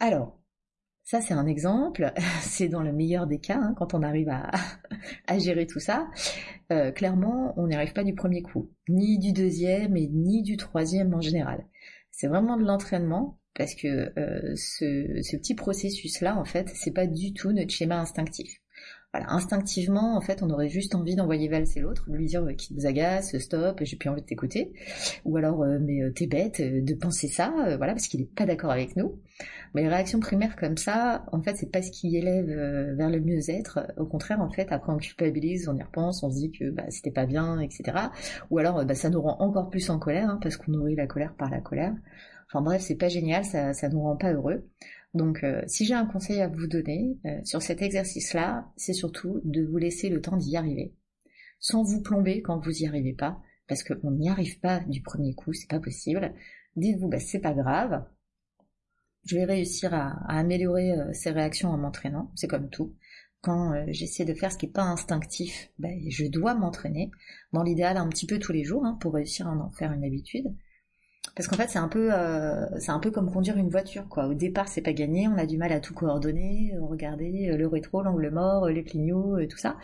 Alors, 0.00 0.40
ça 1.02 1.20
c'est 1.20 1.34
un 1.34 1.46
exemple. 1.46 2.12
c'est 2.40 2.68
dans 2.68 2.82
le 2.82 2.92
meilleur 2.92 3.26
des 3.26 3.40
cas 3.40 3.58
hein, 3.60 3.74
quand 3.76 3.94
on 3.94 4.02
arrive 4.02 4.28
à, 5.26 5.38
gérer 5.38 5.66
tout 5.66 5.80
ça. 5.80 6.08
Euh, 6.70 6.92
clairement, 6.92 7.54
on 7.56 7.66
n'y 7.66 7.74
arrive 7.74 7.92
pas 7.92 8.04
du 8.04 8.14
premier 8.14 8.42
coup, 8.42 8.70
ni 8.88 9.18
du 9.18 9.32
deuxième 9.32 9.96
et 9.96 10.08
ni 10.08 10.42
du 10.42 10.56
troisième 10.56 11.14
en 11.14 11.20
général. 11.20 11.66
C'est 12.10 12.28
vraiment 12.28 12.56
de 12.56 12.64
l'entraînement 12.64 13.40
parce 13.54 13.74
que 13.74 14.12
euh, 14.18 14.54
ce, 14.54 15.20
ce 15.22 15.36
petit 15.36 15.54
processus 15.56 16.20
là, 16.20 16.36
en 16.36 16.44
fait, 16.44 16.68
c'est 16.74 16.92
pas 16.92 17.06
du 17.08 17.32
tout 17.32 17.52
notre 17.52 17.70
schéma 17.70 17.98
instinctif 17.98 18.60
voilà, 19.14 19.32
instinctivement, 19.32 20.18
en 20.18 20.20
fait, 20.20 20.42
on 20.42 20.50
aurait 20.50 20.68
juste 20.68 20.94
envie 20.94 21.16
d'envoyer 21.16 21.48
valser 21.48 21.80
l'autre, 21.80 22.10
de 22.10 22.16
lui 22.16 22.26
dire 22.26 22.46
qu'il 22.58 22.76
nous 22.76 22.84
agace, 22.84 23.38
stop, 23.38 23.80
j'ai 23.82 23.96
plus 23.96 24.10
envie 24.10 24.20
de 24.20 24.26
t'écouter, 24.26 24.74
ou 25.24 25.38
alors 25.38 25.62
euh, 25.62 25.78
mais 25.80 26.02
euh, 26.02 26.12
t'es 26.12 26.26
bête 26.26 26.60
euh, 26.60 26.82
de 26.82 26.94
penser 26.94 27.26
ça, 27.26 27.50
voilà, 27.78 27.94
parce 27.94 28.06
qu'il 28.06 28.20
est 28.20 28.34
pas 28.34 28.44
d'accord 28.44 28.70
avec 28.70 28.96
nous. 28.96 29.18
Mais 29.74 29.80
les 29.80 29.88
réactions 29.88 30.20
primaires 30.20 30.56
comme 30.56 30.76
ça, 30.76 31.24
en 31.32 31.40
fait, 31.40 31.56
c'est 31.56 31.70
pas 31.70 31.80
ce 31.80 31.90
qui 31.90 32.16
élève 32.16 32.46
vers 32.96 33.08
le 33.08 33.20
mieux-être. 33.20 33.80
Au 33.96 34.04
contraire, 34.04 34.40
en 34.42 34.50
fait, 34.50 34.72
après 34.72 34.92
on 34.92 34.98
culpabilise, 34.98 35.68
on 35.68 35.76
y 35.76 35.82
repense, 35.82 36.22
on 36.22 36.30
se 36.30 36.36
dit 36.36 36.52
que 36.52 36.70
bah, 36.70 36.84
c'était 36.90 37.10
pas 37.10 37.24
bien, 37.24 37.60
etc. 37.60 38.08
Ou 38.50 38.58
alors, 38.58 38.84
bah, 38.84 38.94
ça 38.94 39.08
nous 39.08 39.22
rend 39.22 39.36
encore 39.40 39.70
plus 39.70 39.88
en 39.90 39.98
colère, 39.98 40.28
hein, 40.28 40.38
parce 40.42 40.56
qu'on 40.58 40.72
nourrit 40.72 40.96
la 40.96 41.06
colère 41.06 41.34
par 41.34 41.48
la 41.50 41.60
colère. 41.60 41.94
Enfin 42.50 42.62
bref, 42.62 42.82
c'est 42.82 42.96
pas 42.96 43.08
génial, 43.08 43.44
ça, 43.44 43.74
ça 43.74 43.88
nous 43.88 44.02
rend 44.02 44.16
pas 44.16 44.32
heureux. 44.32 44.64
Donc, 45.14 45.42
euh, 45.42 45.62
si 45.66 45.86
j'ai 45.86 45.94
un 45.94 46.06
conseil 46.06 46.40
à 46.40 46.48
vous 46.48 46.66
donner 46.66 47.18
euh, 47.24 47.40
sur 47.44 47.62
cet 47.62 47.80
exercice-là, 47.82 48.70
c'est 48.76 48.92
surtout 48.92 49.40
de 49.44 49.64
vous 49.64 49.78
laisser 49.78 50.10
le 50.10 50.20
temps 50.20 50.36
d'y 50.36 50.56
arriver, 50.56 50.94
sans 51.60 51.82
vous 51.82 52.02
plomber 52.02 52.42
quand 52.42 52.58
vous 52.58 52.82
y 52.82 52.86
arrivez 52.86 53.14
pas, 53.14 53.40
parce 53.66 53.82
qu'on 53.82 54.12
n'y 54.12 54.28
arrive 54.28 54.60
pas 54.60 54.80
du 54.80 55.02
premier 55.02 55.34
coup, 55.34 55.52
c'est 55.52 55.68
pas 55.68 55.80
possible. 55.80 56.34
Dites-vous, 56.76 57.08
bah 57.08 57.20
c'est 57.20 57.40
pas 57.40 57.54
grave, 57.54 58.04
je 59.24 59.36
vais 59.36 59.44
réussir 59.44 59.94
à, 59.94 60.12
améliorer 60.28 60.92
euh, 60.92 61.12
ces 61.12 61.30
réactions 61.30 61.70
en 61.70 61.78
m'entraînant, 61.78 62.30
c'est 62.34 62.48
comme 62.48 62.68
tout. 62.68 62.94
Quand 63.40 63.72
j'essaie 63.86 64.24
de 64.24 64.34
faire 64.34 64.50
ce 64.50 64.58
qui 64.58 64.66
n'est 64.66 64.72
pas 64.72 64.82
instinctif, 64.82 65.70
bah, 65.78 65.88
je 66.08 66.26
dois 66.26 66.54
m'entraîner, 66.54 67.12
dans 67.52 67.62
l'idéal 67.62 67.96
un 67.96 68.08
petit 68.08 68.26
peu 68.26 68.40
tous 68.40 68.52
les 68.52 68.64
jours, 68.64 68.84
hein, 68.84 68.98
pour 69.00 69.14
réussir 69.14 69.46
à 69.46 69.52
en 69.52 69.70
faire 69.70 69.92
une 69.92 70.04
habitude. 70.04 70.48
Parce 71.34 71.48
qu'en 71.48 71.56
fait, 71.56 71.68
c'est 71.68 71.78
un 71.78 71.88
peu, 71.88 72.12
euh, 72.12 72.66
c'est 72.78 72.90
un 72.90 72.98
peu 72.98 73.10
comme 73.10 73.30
conduire 73.30 73.56
une 73.56 73.68
voiture, 73.68 74.08
quoi. 74.08 74.26
Au 74.26 74.34
départ, 74.34 74.68
c'est 74.68 74.82
pas 74.82 74.92
gagné, 74.92 75.28
on 75.28 75.38
a 75.38 75.46
du 75.46 75.56
mal 75.56 75.72
à 75.72 75.80
tout 75.80 75.94
coordonner, 75.94 76.74
euh, 76.74 76.84
regarder 76.84 77.50
euh, 77.50 77.56
le 77.56 77.66
rétro, 77.66 78.02
l'angle 78.02 78.30
mort, 78.30 78.68
les 78.68 78.84
clignots, 78.84 79.38
tout 79.48 79.58
ça. 79.58 79.76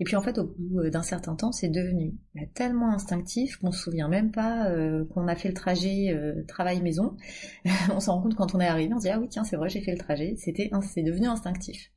Et 0.00 0.04
puis 0.04 0.16
en 0.16 0.22
fait, 0.22 0.38
au 0.38 0.44
bout 0.58 0.88
d'un 0.90 1.02
certain 1.02 1.34
temps, 1.34 1.52
c'est 1.52 1.68
devenu 1.68 2.14
tellement 2.54 2.92
instinctif 2.92 3.56
qu'on 3.56 3.72
se 3.72 3.80
souvient 3.82 4.08
même 4.08 4.30
pas 4.30 4.70
qu'on 5.14 5.26
a 5.28 5.34
fait 5.34 5.48
le 5.48 5.54
trajet 5.54 6.14
travail-maison. 6.48 7.16
on 7.94 8.00
s'en 8.00 8.16
rend 8.16 8.22
compte 8.22 8.34
quand 8.34 8.54
on 8.54 8.60
est 8.60 8.66
arrivé, 8.66 8.92
on 8.92 8.98
se 8.98 9.04
dit 9.04 9.10
ah 9.10 9.18
oui 9.18 9.28
tiens 9.28 9.44
c'est 9.44 9.56
vrai 9.56 9.68
j'ai 9.68 9.80
fait 9.80 9.92
le 9.92 9.98
trajet, 9.98 10.34
c'était, 10.36 10.70
c'est 10.82 11.02
devenu 11.02 11.26
instinctif. 11.26 11.92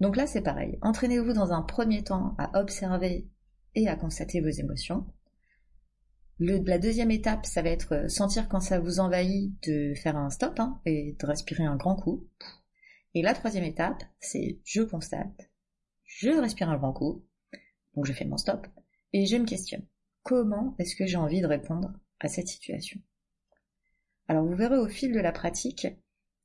Donc 0.00 0.16
là 0.16 0.26
c'est 0.26 0.42
pareil. 0.42 0.78
Entraînez-vous 0.82 1.32
dans 1.32 1.52
un 1.52 1.62
premier 1.62 2.02
temps 2.02 2.34
à 2.38 2.60
observer 2.60 3.28
et 3.74 3.88
à 3.88 3.96
constater 3.96 4.40
vos 4.40 4.48
émotions 4.48 5.06
la 6.38 6.78
deuxième 6.78 7.10
étape, 7.10 7.46
ça 7.46 7.62
va 7.62 7.70
être 7.70 7.92
euh, 7.94 8.08
sentir 8.08 8.48
quand 8.48 8.60
ça 8.60 8.78
vous 8.78 9.00
envahit 9.00 9.52
de 9.66 9.94
faire 9.94 10.16
un 10.16 10.30
stop 10.30 10.58
hein, 10.60 10.80
et 10.86 11.16
de 11.18 11.26
respirer 11.26 11.64
un 11.64 11.76
grand 11.76 11.96
coup. 11.96 12.28
Et 13.14 13.22
la 13.22 13.34
troisième 13.34 13.64
étape, 13.64 14.02
c'est 14.20 14.60
je 14.64 14.82
constate, 14.82 15.50
je 16.04 16.30
respire 16.30 16.68
un 16.70 16.76
grand 16.76 16.92
coup, 16.92 17.24
donc 17.94 18.06
je 18.06 18.12
fais 18.12 18.24
mon 18.24 18.36
stop, 18.36 18.66
et 19.12 19.26
je 19.26 19.36
me 19.36 19.46
questionne. 19.46 19.86
Comment 20.22 20.76
est-ce 20.78 20.94
que 20.94 21.06
j'ai 21.06 21.16
envie 21.16 21.40
de 21.40 21.46
répondre 21.46 21.92
à 22.20 22.28
cette 22.28 22.48
situation? 22.48 23.00
Alors 24.28 24.44
vous 24.44 24.54
verrez 24.54 24.76
au 24.76 24.88
fil 24.88 25.12
de 25.12 25.20
la 25.20 25.32
pratique, 25.32 25.88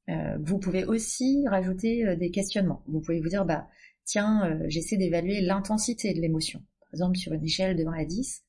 euh, 0.10 0.38
vous 0.42 0.58
pouvez 0.58 0.86
aussi 0.86 1.46
rajouter 1.48 2.08
euh, 2.08 2.16
des 2.16 2.32
questionnements. 2.32 2.84
Vous 2.88 3.02
pouvez 3.02 3.20
vous 3.20 3.30
dire, 3.30 3.46
bah 3.46 3.68
tiens, 4.06 4.60
j'essaie 4.68 4.98
d'évaluer 4.98 5.42
l'intensité 5.42 6.14
de 6.14 6.20
l'émotion. 6.20 6.60
Par 6.80 6.90
exemple, 6.94 7.18
sur 7.18 7.34
une 7.34 7.44
échelle 7.44 7.78
de 7.78 7.86
1 7.86 7.94
à 7.94 8.06
10, 8.06 8.44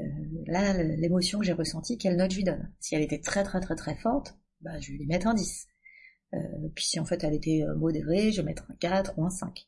euh, 0.00 0.04
là, 0.46 0.72
l'émotion 0.82 1.38
que 1.38 1.44
j'ai 1.44 1.52
ressentie, 1.52 1.98
quelle 1.98 2.16
note 2.16 2.30
je 2.30 2.36
lui 2.36 2.44
donne? 2.44 2.70
Si 2.80 2.94
elle 2.94 3.02
était 3.02 3.20
très 3.20 3.42
très 3.42 3.60
très 3.60 3.74
très 3.74 3.96
forte, 3.96 4.36
bah, 4.60 4.78
je 4.80 4.92
vais 4.92 4.98
lui 4.98 5.06
mettre 5.06 5.26
un 5.26 5.34
10. 5.34 5.66
Euh, 6.34 6.38
puis 6.74 6.84
si 6.84 7.00
en 7.00 7.04
fait 7.04 7.24
elle 7.24 7.34
était 7.34 7.62
euh, 7.62 7.74
modérée, 7.74 8.32
je 8.32 8.40
vais 8.40 8.46
mettre 8.46 8.66
un 8.70 8.74
4 8.74 9.18
ou 9.18 9.24
un 9.24 9.30
5. 9.30 9.66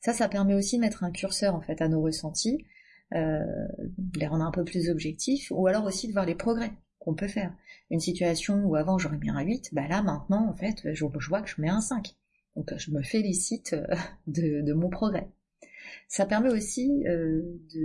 Ça, 0.00 0.12
ça 0.12 0.28
permet 0.28 0.54
aussi 0.54 0.76
de 0.76 0.82
mettre 0.82 1.02
un 1.02 1.10
curseur 1.10 1.54
en 1.54 1.62
fait 1.62 1.80
à 1.80 1.88
nos 1.88 2.02
ressentis, 2.02 2.66
de 3.12 4.18
les 4.18 4.26
rendre 4.26 4.44
un 4.44 4.50
peu 4.50 4.64
plus 4.64 4.90
objectifs, 4.90 5.50
ou 5.50 5.66
alors 5.66 5.84
aussi 5.84 6.08
de 6.08 6.12
voir 6.12 6.26
les 6.26 6.34
progrès 6.34 6.72
qu'on 6.98 7.14
peut 7.14 7.28
faire. 7.28 7.54
Une 7.90 8.00
situation 8.00 8.64
où 8.64 8.76
avant 8.76 8.98
j'aurais 8.98 9.18
mis 9.18 9.30
un 9.30 9.40
8, 9.40 9.70
bah 9.72 9.88
là 9.88 10.02
maintenant 10.02 10.50
en 10.50 10.54
fait 10.54 10.92
je, 10.92 11.06
je 11.18 11.28
vois 11.28 11.40
que 11.40 11.48
je 11.48 11.60
mets 11.60 11.70
un 11.70 11.80
5. 11.80 12.14
Donc 12.56 12.76
je 12.76 12.90
me 12.90 13.02
félicite 13.02 13.74
de 14.26 14.72
mon 14.74 14.90
progrès. 14.90 15.28
Ça 16.08 16.26
permet 16.26 16.50
aussi 16.50 17.04
euh, 17.06 17.42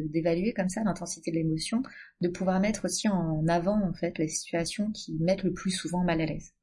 d'évaluer 0.10 0.54
comme 0.54 0.70
ça 0.70 0.84
l'intensité 0.84 1.32
de 1.32 1.36
l'émotion, 1.36 1.82
de 2.22 2.28
pouvoir 2.28 2.60
mettre 2.60 2.86
aussi 2.86 3.08
en 3.08 3.48
avant 3.48 3.82
en 3.82 3.94
fait 3.94 4.18
les 4.18 4.28
situations 4.28 4.92
qui 4.92 5.18
mettent 5.20 5.44
le 5.44 5.54
plus 5.54 5.72
souvent 5.72 6.04
mal 6.04 6.22
à 6.22 6.26
l'aise 6.26 6.54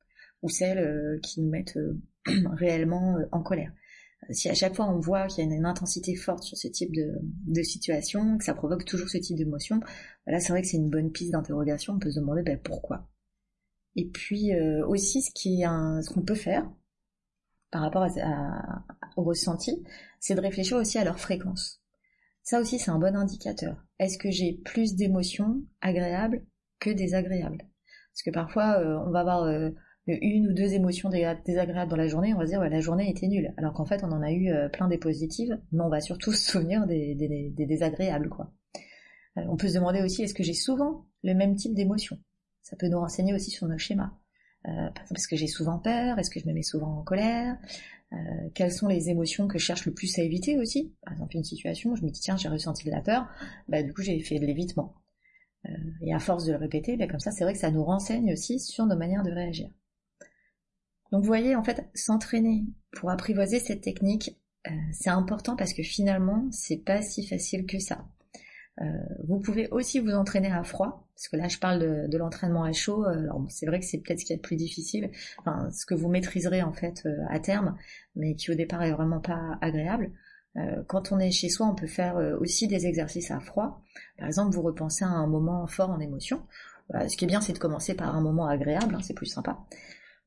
ou 0.42 0.48
celles 0.48 0.78
euh, 0.78 1.18
qui 1.22 1.40
nous 1.40 1.50
mettent 1.50 1.76
euh, 1.76 1.98
réellement 2.52 3.16
en 3.32 3.42
colère. 3.42 3.72
Si 4.30 4.48
à 4.48 4.54
chaque 4.54 4.74
fois 4.74 4.88
on 4.88 4.98
voit 4.98 5.26
qu'il 5.26 5.44
y 5.44 5.52
a 5.52 5.54
une, 5.54 5.66
intensité 5.66 6.14
forte 6.16 6.42
sur 6.42 6.56
ce 6.56 6.68
type 6.68 6.94
de, 6.94 7.12
de 7.46 7.62
situation, 7.62 8.38
que 8.38 8.44
ça 8.44 8.54
provoque 8.54 8.84
toujours 8.84 9.08
ce 9.08 9.18
type 9.18 9.36
d'émotion, 9.36 9.80
là 10.26 10.40
c'est 10.40 10.52
vrai 10.52 10.62
que 10.62 10.68
c'est 10.68 10.78
une 10.78 10.90
bonne 10.90 11.12
piste 11.12 11.32
d'interrogation. 11.32 11.94
On 11.94 11.98
peut 11.98 12.10
se 12.10 12.18
demander 12.18 12.42
ben, 12.42 12.58
pourquoi. 12.58 13.08
Et 13.94 14.06
puis 14.08 14.50
aussi 14.86 15.22
ce 15.22 15.30
qui 15.32 15.62
est 15.62 15.66
ce 15.66 16.12
qu'on 16.12 16.22
peut 16.22 16.34
faire 16.34 16.68
par 17.70 17.82
rapport 17.82 18.04
à, 18.04 18.95
au 19.16 19.22
ressenti, 19.22 19.82
c'est 20.20 20.34
de 20.34 20.40
réfléchir 20.40 20.76
aussi 20.76 20.98
à 20.98 21.04
leur 21.04 21.18
fréquence. 21.18 21.82
Ça 22.42 22.60
aussi, 22.60 22.78
c'est 22.78 22.92
un 22.92 22.98
bon 23.00 23.16
indicateur. 23.16 23.84
Est-ce 23.98 24.18
que 24.18 24.30
j'ai 24.30 24.52
plus 24.64 24.94
d'émotions 24.94 25.62
agréables 25.80 26.44
que 26.78 26.90
désagréables? 26.90 27.58
Parce 27.58 28.22
que 28.24 28.30
parfois, 28.30 28.78
euh, 28.78 29.04
on 29.04 29.10
va 29.10 29.20
avoir 29.20 29.42
euh, 29.42 29.70
une 30.06 30.48
ou 30.48 30.52
deux 30.54 30.74
émotions 30.74 31.10
désagréables 31.10 31.90
dans 31.90 31.96
la 31.96 32.06
journée, 32.06 32.32
on 32.34 32.38
va 32.38 32.46
se 32.46 32.50
dire 32.50 32.60
ouais, 32.60 32.70
la 32.70 32.80
journée 32.80 33.10
était 33.10 33.26
nulle, 33.26 33.52
alors 33.56 33.72
qu'en 33.72 33.84
fait, 33.84 34.04
on 34.04 34.12
en 34.12 34.22
a 34.22 34.30
eu 34.30 34.52
euh, 34.52 34.68
plein 34.68 34.86
des 34.86 34.96
positives, 34.96 35.58
mais 35.72 35.82
on 35.82 35.88
va 35.88 36.00
surtout 36.00 36.32
se 36.32 36.52
souvenir 36.52 36.86
des, 36.86 37.16
désagréables, 37.56 38.28
quoi. 38.28 38.52
on 39.34 39.56
peut 39.56 39.68
se 39.68 39.74
demander 39.74 40.02
aussi 40.02 40.22
est-ce 40.22 40.34
que 40.34 40.44
j'ai 40.44 40.54
souvent 40.54 41.06
le 41.24 41.34
même 41.34 41.56
type 41.56 41.74
d'émotions? 41.74 42.18
Ça 42.62 42.76
peut 42.76 42.86
nous 42.86 43.00
renseigner 43.00 43.34
aussi 43.34 43.50
sur 43.50 43.66
nos 43.66 43.78
schémas. 43.78 44.12
Par 44.64 45.02
exemple, 45.02 45.14
est-ce 45.16 45.28
que 45.28 45.36
j'ai 45.36 45.46
souvent 45.46 45.78
peur? 45.78 46.18
Est-ce 46.18 46.30
que 46.30 46.40
je 46.40 46.48
me 46.48 46.52
mets 46.52 46.62
souvent 46.62 46.98
en 46.98 47.02
colère? 47.04 47.56
Euh, 48.12 48.16
Quelles 48.54 48.72
sont 48.72 48.88
les 48.88 49.10
émotions 49.10 49.48
que 49.48 49.58
je 49.58 49.64
cherche 49.64 49.86
le 49.86 49.94
plus 49.94 50.18
à 50.18 50.22
éviter 50.22 50.58
aussi? 50.58 50.94
Par 51.02 51.12
exemple, 51.12 51.36
une 51.36 51.44
situation 51.44 51.90
où 51.90 51.96
je 51.96 52.02
me 52.02 52.10
dis 52.10 52.20
tiens, 52.20 52.36
j'ai 52.36 52.48
ressenti 52.48 52.84
de 52.84 52.90
la 52.90 53.00
peur, 53.00 53.28
bah 53.68 53.82
du 53.82 53.92
coup 53.92 54.02
j'ai 54.02 54.18
fait 54.20 54.38
de 54.38 54.46
l'évitement. 54.46 54.94
Euh, 55.66 55.72
et 56.02 56.14
à 56.14 56.18
force 56.18 56.44
de 56.44 56.52
le 56.52 56.58
répéter, 56.58 56.96
bah, 56.96 57.06
comme 57.08 57.20
ça, 57.20 57.32
c'est 57.32 57.44
vrai 57.44 57.52
que 57.52 57.58
ça 57.58 57.70
nous 57.70 57.84
renseigne 57.84 58.32
aussi 58.32 58.60
sur 58.60 58.86
nos 58.86 58.96
manières 58.96 59.24
de 59.24 59.32
réagir. 59.32 59.68
Donc 61.12 61.22
vous 61.22 61.26
voyez, 61.26 61.54
en 61.54 61.62
fait, 61.62 61.88
s'entraîner 61.94 62.64
pour 62.92 63.10
apprivoiser 63.10 63.60
cette 63.60 63.80
technique, 63.80 64.36
c'est 64.92 65.10
important 65.10 65.54
parce 65.54 65.72
que 65.72 65.84
finalement, 65.84 66.48
c'est 66.50 66.78
pas 66.78 67.00
si 67.00 67.24
facile 67.24 67.66
que 67.66 67.78
ça. 67.78 68.08
Euh, 68.82 68.84
vous 69.26 69.40
pouvez 69.40 69.68
aussi 69.70 70.00
vous 70.00 70.12
entraîner 70.12 70.52
à 70.52 70.62
froid, 70.62 71.08
parce 71.14 71.28
que 71.28 71.36
là 71.36 71.48
je 71.48 71.58
parle 71.58 72.08
de, 72.08 72.18
l'entraînement 72.18 72.64
à 72.64 72.72
chaud. 72.72 73.04
Euh, 73.04 73.20
alors 73.20 73.44
c'est 73.48 73.66
vrai 73.66 73.80
que 73.80 73.86
c'est 73.86 73.98
peut-être 73.98 74.20
ce 74.20 74.24
qui 74.24 74.32
est 74.32 74.36
le 74.36 74.42
plus 74.42 74.56
difficile, 74.56 75.10
enfin 75.38 75.70
ce 75.70 75.86
que 75.86 75.94
vous 75.94 76.08
maîtriserez 76.08 76.62
en 76.62 76.72
fait 76.72 77.02
euh, 77.06 77.16
à 77.30 77.40
terme, 77.40 77.76
mais 78.14 78.34
qui 78.34 78.50
au 78.50 78.54
départ 78.54 78.82
est 78.82 78.92
vraiment 78.92 79.20
pas 79.20 79.58
agréable. 79.60 80.12
quand 80.86 81.12
on 81.12 81.18
est 81.18 81.30
chez 81.30 81.50
soi, 81.50 81.66
on 81.66 81.74
peut 81.74 81.86
faire 81.86 82.16
aussi 82.40 82.66
des 82.66 82.86
exercices 82.86 83.30
à 83.30 83.40
froid. 83.40 83.82
Par 84.18 84.26
exemple, 84.26 84.54
vous 84.54 84.62
repensez 84.62 85.04
à 85.04 85.08
un 85.08 85.26
moment 85.26 85.66
fort 85.66 85.90
en 85.90 86.00
émotion. 86.00 86.40
ce 86.94 87.14
qui 87.14 87.26
est 87.26 87.28
bien, 87.28 87.42
c'est 87.42 87.52
de 87.52 87.58
commencer 87.58 87.94
par 87.94 88.16
un 88.16 88.22
moment 88.22 88.46
agréable, 88.46 88.94
hein, 88.94 89.02
c'est 89.02 89.12
plus 89.12 89.26
sympa. 89.26 89.58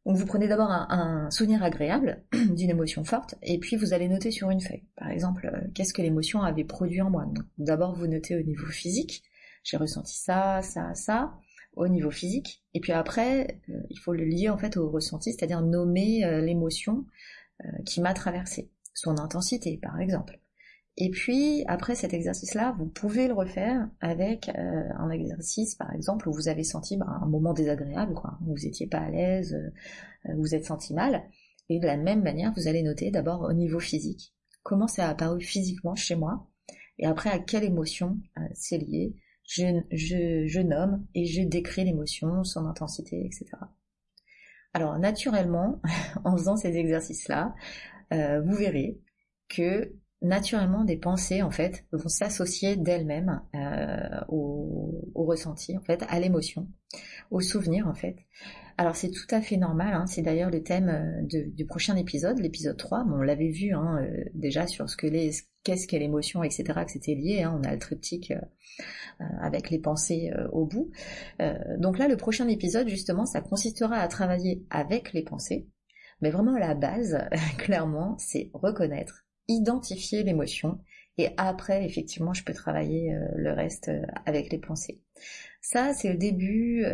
Donc 0.10 0.18
vous 0.18 0.26
prenez 0.26 0.48
d'abord 0.48 0.72
un, 0.72 1.30
souvenir 1.30 1.62
agréable 1.62 2.24
d'une 2.34 2.72
émotion 2.72 3.04
forte, 3.04 3.36
et 3.44 3.60
puis 3.60 3.76
vous 3.76 3.94
allez 3.94 4.10
noter 4.10 4.32
sur 4.32 4.50
une 4.50 4.60
feuille. 4.60 4.84
Par 4.96 5.12
exemple, 5.12 5.52
euh, 5.54 5.68
qu'est-ce 5.76 5.94
que 5.94 6.02
l'émotion 6.02 6.42
avait 6.42 6.64
produit 6.64 7.00
en 7.00 7.12
moi? 7.12 7.32
D'abord 7.60 7.94
vous 7.94 8.08
notez 8.08 8.36
au 8.36 8.42
niveau 8.42 8.66
physique, 8.66 9.22
j'ai 9.64 9.78
ressenti 9.78 10.18
ça, 10.18 10.64
ça, 10.64 10.96
ça, 10.96 11.38
au 11.74 11.88
niveau 11.88 12.10
physique, 12.10 12.64
et 12.74 12.80
puis 12.80 12.92
après 12.92 13.62
euh, 13.70 13.74
il 13.92 14.00
faut 14.00 14.14
le 14.14 14.26
lier 14.26 14.50
en 14.50 14.58
fait 14.58 14.78
au 14.78 14.90
ressenti, 14.90 15.32
c'est-à-dire 15.32 15.62
nommer 15.62 16.26
euh, 16.26 16.42
l'émotion 16.42 17.06
qui 17.86 18.02
m'a 18.02 18.16
traversé, 18.16 18.72
son 18.96 19.20
intensité 19.20 19.78
par 19.78 20.00
exemple. 20.00 20.40
Et 20.98 21.12
puis, 21.12 21.64
après 21.68 21.96
cet 21.96 22.14
exercice-là, 22.14 22.76
vous 22.78 22.86
pouvez 22.86 23.28
le 23.30 23.34
refaire 23.34 23.90
avec 24.02 24.50
euh, 24.50 24.84
un 24.98 25.10
exercice, 25.12 25.76
par 25.76 25.94
exemple, 25.94 26.28
où 26.28 26.34
vous 26.34 26.50
avez 26.50 26.66
senti 26.66 26.98
bah, 26.98 27.06
un 27.22 27.28
moment 27.28 27.54
désagréable, 27.54 28.14
quoi. 28.14 28.38
Vous 28.42 28.56
n'étiez 28.56 28.88
pas 28.88 29.00
à 29.00 29.10
l'aise, 29.10 29.54
euh, 29.54 30.34
vous 30.36 30.54
êtes 30.54 30.66
senti 30.66 30.94
mal. 30.94 31.24
Et 31.70 31.80
de 31.80 31.86
la 31.86 31.96
même 31.96 32.22
manière, 32.22 32.52
vous 32.54 32.68
allez 32.68 32.84
noter 32.84 33.12
d'abord 33.12 33.44
au 33.44 33.54
niveau 33.54 33.80
physique. 33.80 34.34
Comment 34.64 34.88
ça 34.88 35.08
a 35.08 35.12
apparu 35.12 35.40
physiquement 35.40 35.96
chez 35.96 36.16
moi 36.16 36.50
Et 36.98 37.06
après, 37.06 37.30
à 37.30 37.40
quelle 37.40 37.64
émotion 37.64 38.18
euh, 38.38 38.42
c'est 38.54 38.78
lié 38.78 39.16
je, 39.44 39.82
je, 39.92 40.48
je 40.48 40.60
nomme 40.60 41.08
et 41.16 41.26
je 41.26 41.42
décris 41.42 41.86
l'émotion, 41.86 42.44
son 42.44 42.66
intensité, 42.66 43.26
etc. 43.26 43.46
Alors, 44.74 45.00
naturellement, 45.00 45.82
en 46.26 46.36
faisant 46.36 46.58
ces 46.58 46.76
exercices-là, 46.76 47.56
vous 48.12 48.56
verrez 48.56 49.00
que 49.50 49.96
naturellement 50.22 50.84
des 50.84 50.98
pensées 50.98 51.42
en 51.42 51.52
fait 51.52 51.86
vont 51.92 52.10
s'associer 52.10 52.76
d'elles-mêmes 52.76 53.42
euh, 53.56 54.20
au, 54.28 55.02
ressenti 55.16 55.78
en 55.78 55.82
fait 55.82 56.04
à 56.10 56.20
l'émotion 56.20 56.68
au 57.32 57.40
souvenir 57.40 57.88
en 57.88 57.94
fait 57.94 58.18
alors 58.78 58.96
c'est 58.96 59.12
tout 59.12 59.28
à 59.32 59.42
fait 59.42 59.58
normal 59.58 59.94
hein. 59.94 60.08
c'est 60.08 60.22
d'ailleurs 60.22 60.50
le 60.50 60.62
thème 60.62 60.90
euh, 60.90 61.46
du 61.54 61.66
prochain 61.66 61.96
épisode 61.96 62.40
l'épisode 62.40 62.76
3 62.76 63.06
on 63.10 63.22
l'avait 63.22 63.50
vu 63.50 63.74
hein, 63.74 64.00
euh, 64.02 64.24
déjà 64.34 64.68
sur 64.68 64.90
ce 64.90 64.98
que 64.98 65.08
les 65.08 65.32
qu'est-ce 65.64 65.88
qu'est 65.88 66.00
l'émotion 66.00 66.44
etc 66.44 66.82
que 66.86 66.92
c'était 66.92 67.16
lié 67.16 67.44
hein. 67.44 67.58
on 67.58 67.64
a 67.66 67.72
le 67.72 67.80
triptyque 67.80 68.34
avec 69.42 69.70
les 69.70 69.80
pensées 69.80 70.32
au 70.54 70.66
bout 70.66 70.92
donc 71.78 71.98
là 71.98 72.08
le 72.08 72.16
prochain 72.16 72.48
épisode 72.48 72.88
justement 72.88 73.26
ça 73.26 73.42
consistera 73.42 73.98
à 73.98 74.08
travailler 74.08 74.66
avec 74.70 75.12
les 75.12 75.24
pensées 75.24 75.68
mais 76.22 76.30
vraiment 76.30 76.58
la 76.58 76.76
base 76.76 77.20
clairement 77.58 78.16
c'est 78.18 78.50
reconnaître 78.54 79.26
identifier 79.50 80.24
l'émotion 80.24 80.80
et 81.18 81.32
après, 81.36 81.84
effectivement, 81.84 82.34
je 82.34 82.46
peux 82.46 82.54
travailler 82.54 83.14
le 83.36 83.52
reste 83.52 83.92
avec 84.26 84.54
les 84.54 84.58
pensées. 84.58 85.02
Ça, 85.62 85.94
c'est 85.94 86.14
le 86.14 86.18
début 86.18 86.86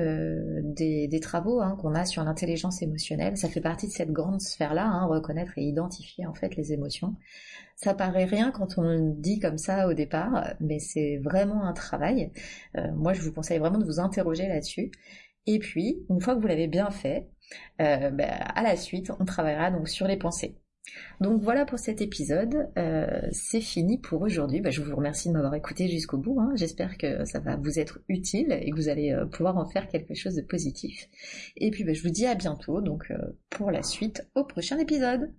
des, 0.63 1.19
travaux 1.21 1.62
hein, 1.62 1.77
qu'on 1.79 1.93
a 1.93 2.05
sur 2.05 2.24
l'intelligence 2.24 2.81
émotionnelle. 2.81 3.38
Ça 3.38 3.50
fait 3.50 3.62
partie 3.62 3.85
de 3.85 3.91
cette 3.91 4.09
grande 4.09 4.41
sphère-là, 4.41 4.83
hein, 4.83 5.05
reconnaître 5.05 5.51
et 5.57 5.62
identifier 5.62 6.25
en 6.25 6.33
fait 6.33 6.55
les 6.55 6.74
émotions. 6.74 7.15
Ça 7.75 7.93
paraît 7.93 8.25
rien 8.25 8.50
quand 8.50 8.79
on 8.79 8.81
le 8.81 9.13
dit 9.13 9.38
comme 9.38 9.59
ça 9.59 9.88
au 9.88 9.93
départ, 9.93 10.55
mais 10.59 10.79
c'est 10.79 11.17
vraiment 11.17 11.63
un 11.63 11.74
travail. 11.74 12.31
moi, 12.95 13.13
je 13.13 13.21
vous 13.21 13.31
conseille 13.31 13.59
vraiment 13.59 13.77
de 13.77 13.85
vous 13.85 14.00
interroger 14.00 14.47
là-dessus. 14.47 14.89
Et 15.47 15.59
puis, 15.59 16.03
une 16.09 16.21
fois 16.21 16.35
que 16.35 16.41
vous 16.41 16.47
l'avez 16.47 16.67
bien 16.67 16.89
fait, 16.89 17.29
euh, 17.81 18.09
bah, 18.09 18.25
à 18.25 18.63
la 18.63 18.75
suite, 18.75 19.12
on 19.19 19.25
travaillera 19.25 19.71
donc 19.71 19.88
sur 19.88 20.07
les 20.07 20.17
pensées. 20.17 20.57
Donc 21.22 21.42
voilà 21.42 21.65
pour 21.65 21.80
cet 21.80 22.01
épisode, 22.01 22.70
euh, 22.77 23.22
c'est 23.32 23.62
fini 23.62 23.98
pour 23.98 24.22
aujourd'hui. 24.22 24.62
Bah, 24.62 24.70
je 24.70 24.82
vous 24.82 24.96
remercie 24.96 25.30
de 25.30 25.34
m'avoir 25.34 25.56
écouté 25.56 25.88
jusqu'au 25.88 26.18
bout. 26.18 26.39
Hein. 26.39 26.51
J'espère 26.56 26.98
que 26.98 27.25
ça 27.25 27.39
va 27.39 27.56
vous 27.56 27.80
être 27.80 28.00
utile 28.10 28.51
et 28.51 28.70
que 28.70 28.75
vous 28.75 28.89
allez 28.89 29.12
euh, 29.12 29.25
pouvoir 29.25 29.58
en 29.58 29.65
faire 29.65 29.88
quelque 29.88 30.13
chose 30.13 30.36
de 30.36 30.42
positif. 30.42 31.08
Et 31.58 31.72
puis 31.72 31.84
bah, 31.84 31.94
je 31.94 32.01
vous 32.01 32.10
dis 32.10 32.25
à 32.25 32.36
bientôt 32.36 32.82
donc 32.82 33.12
pour 33.50 33.72
la 33.72 33.84
suite 33.84 34.27
au 34.36 34.44
prochain 34.44 34.77
épisode. 34.77 35.32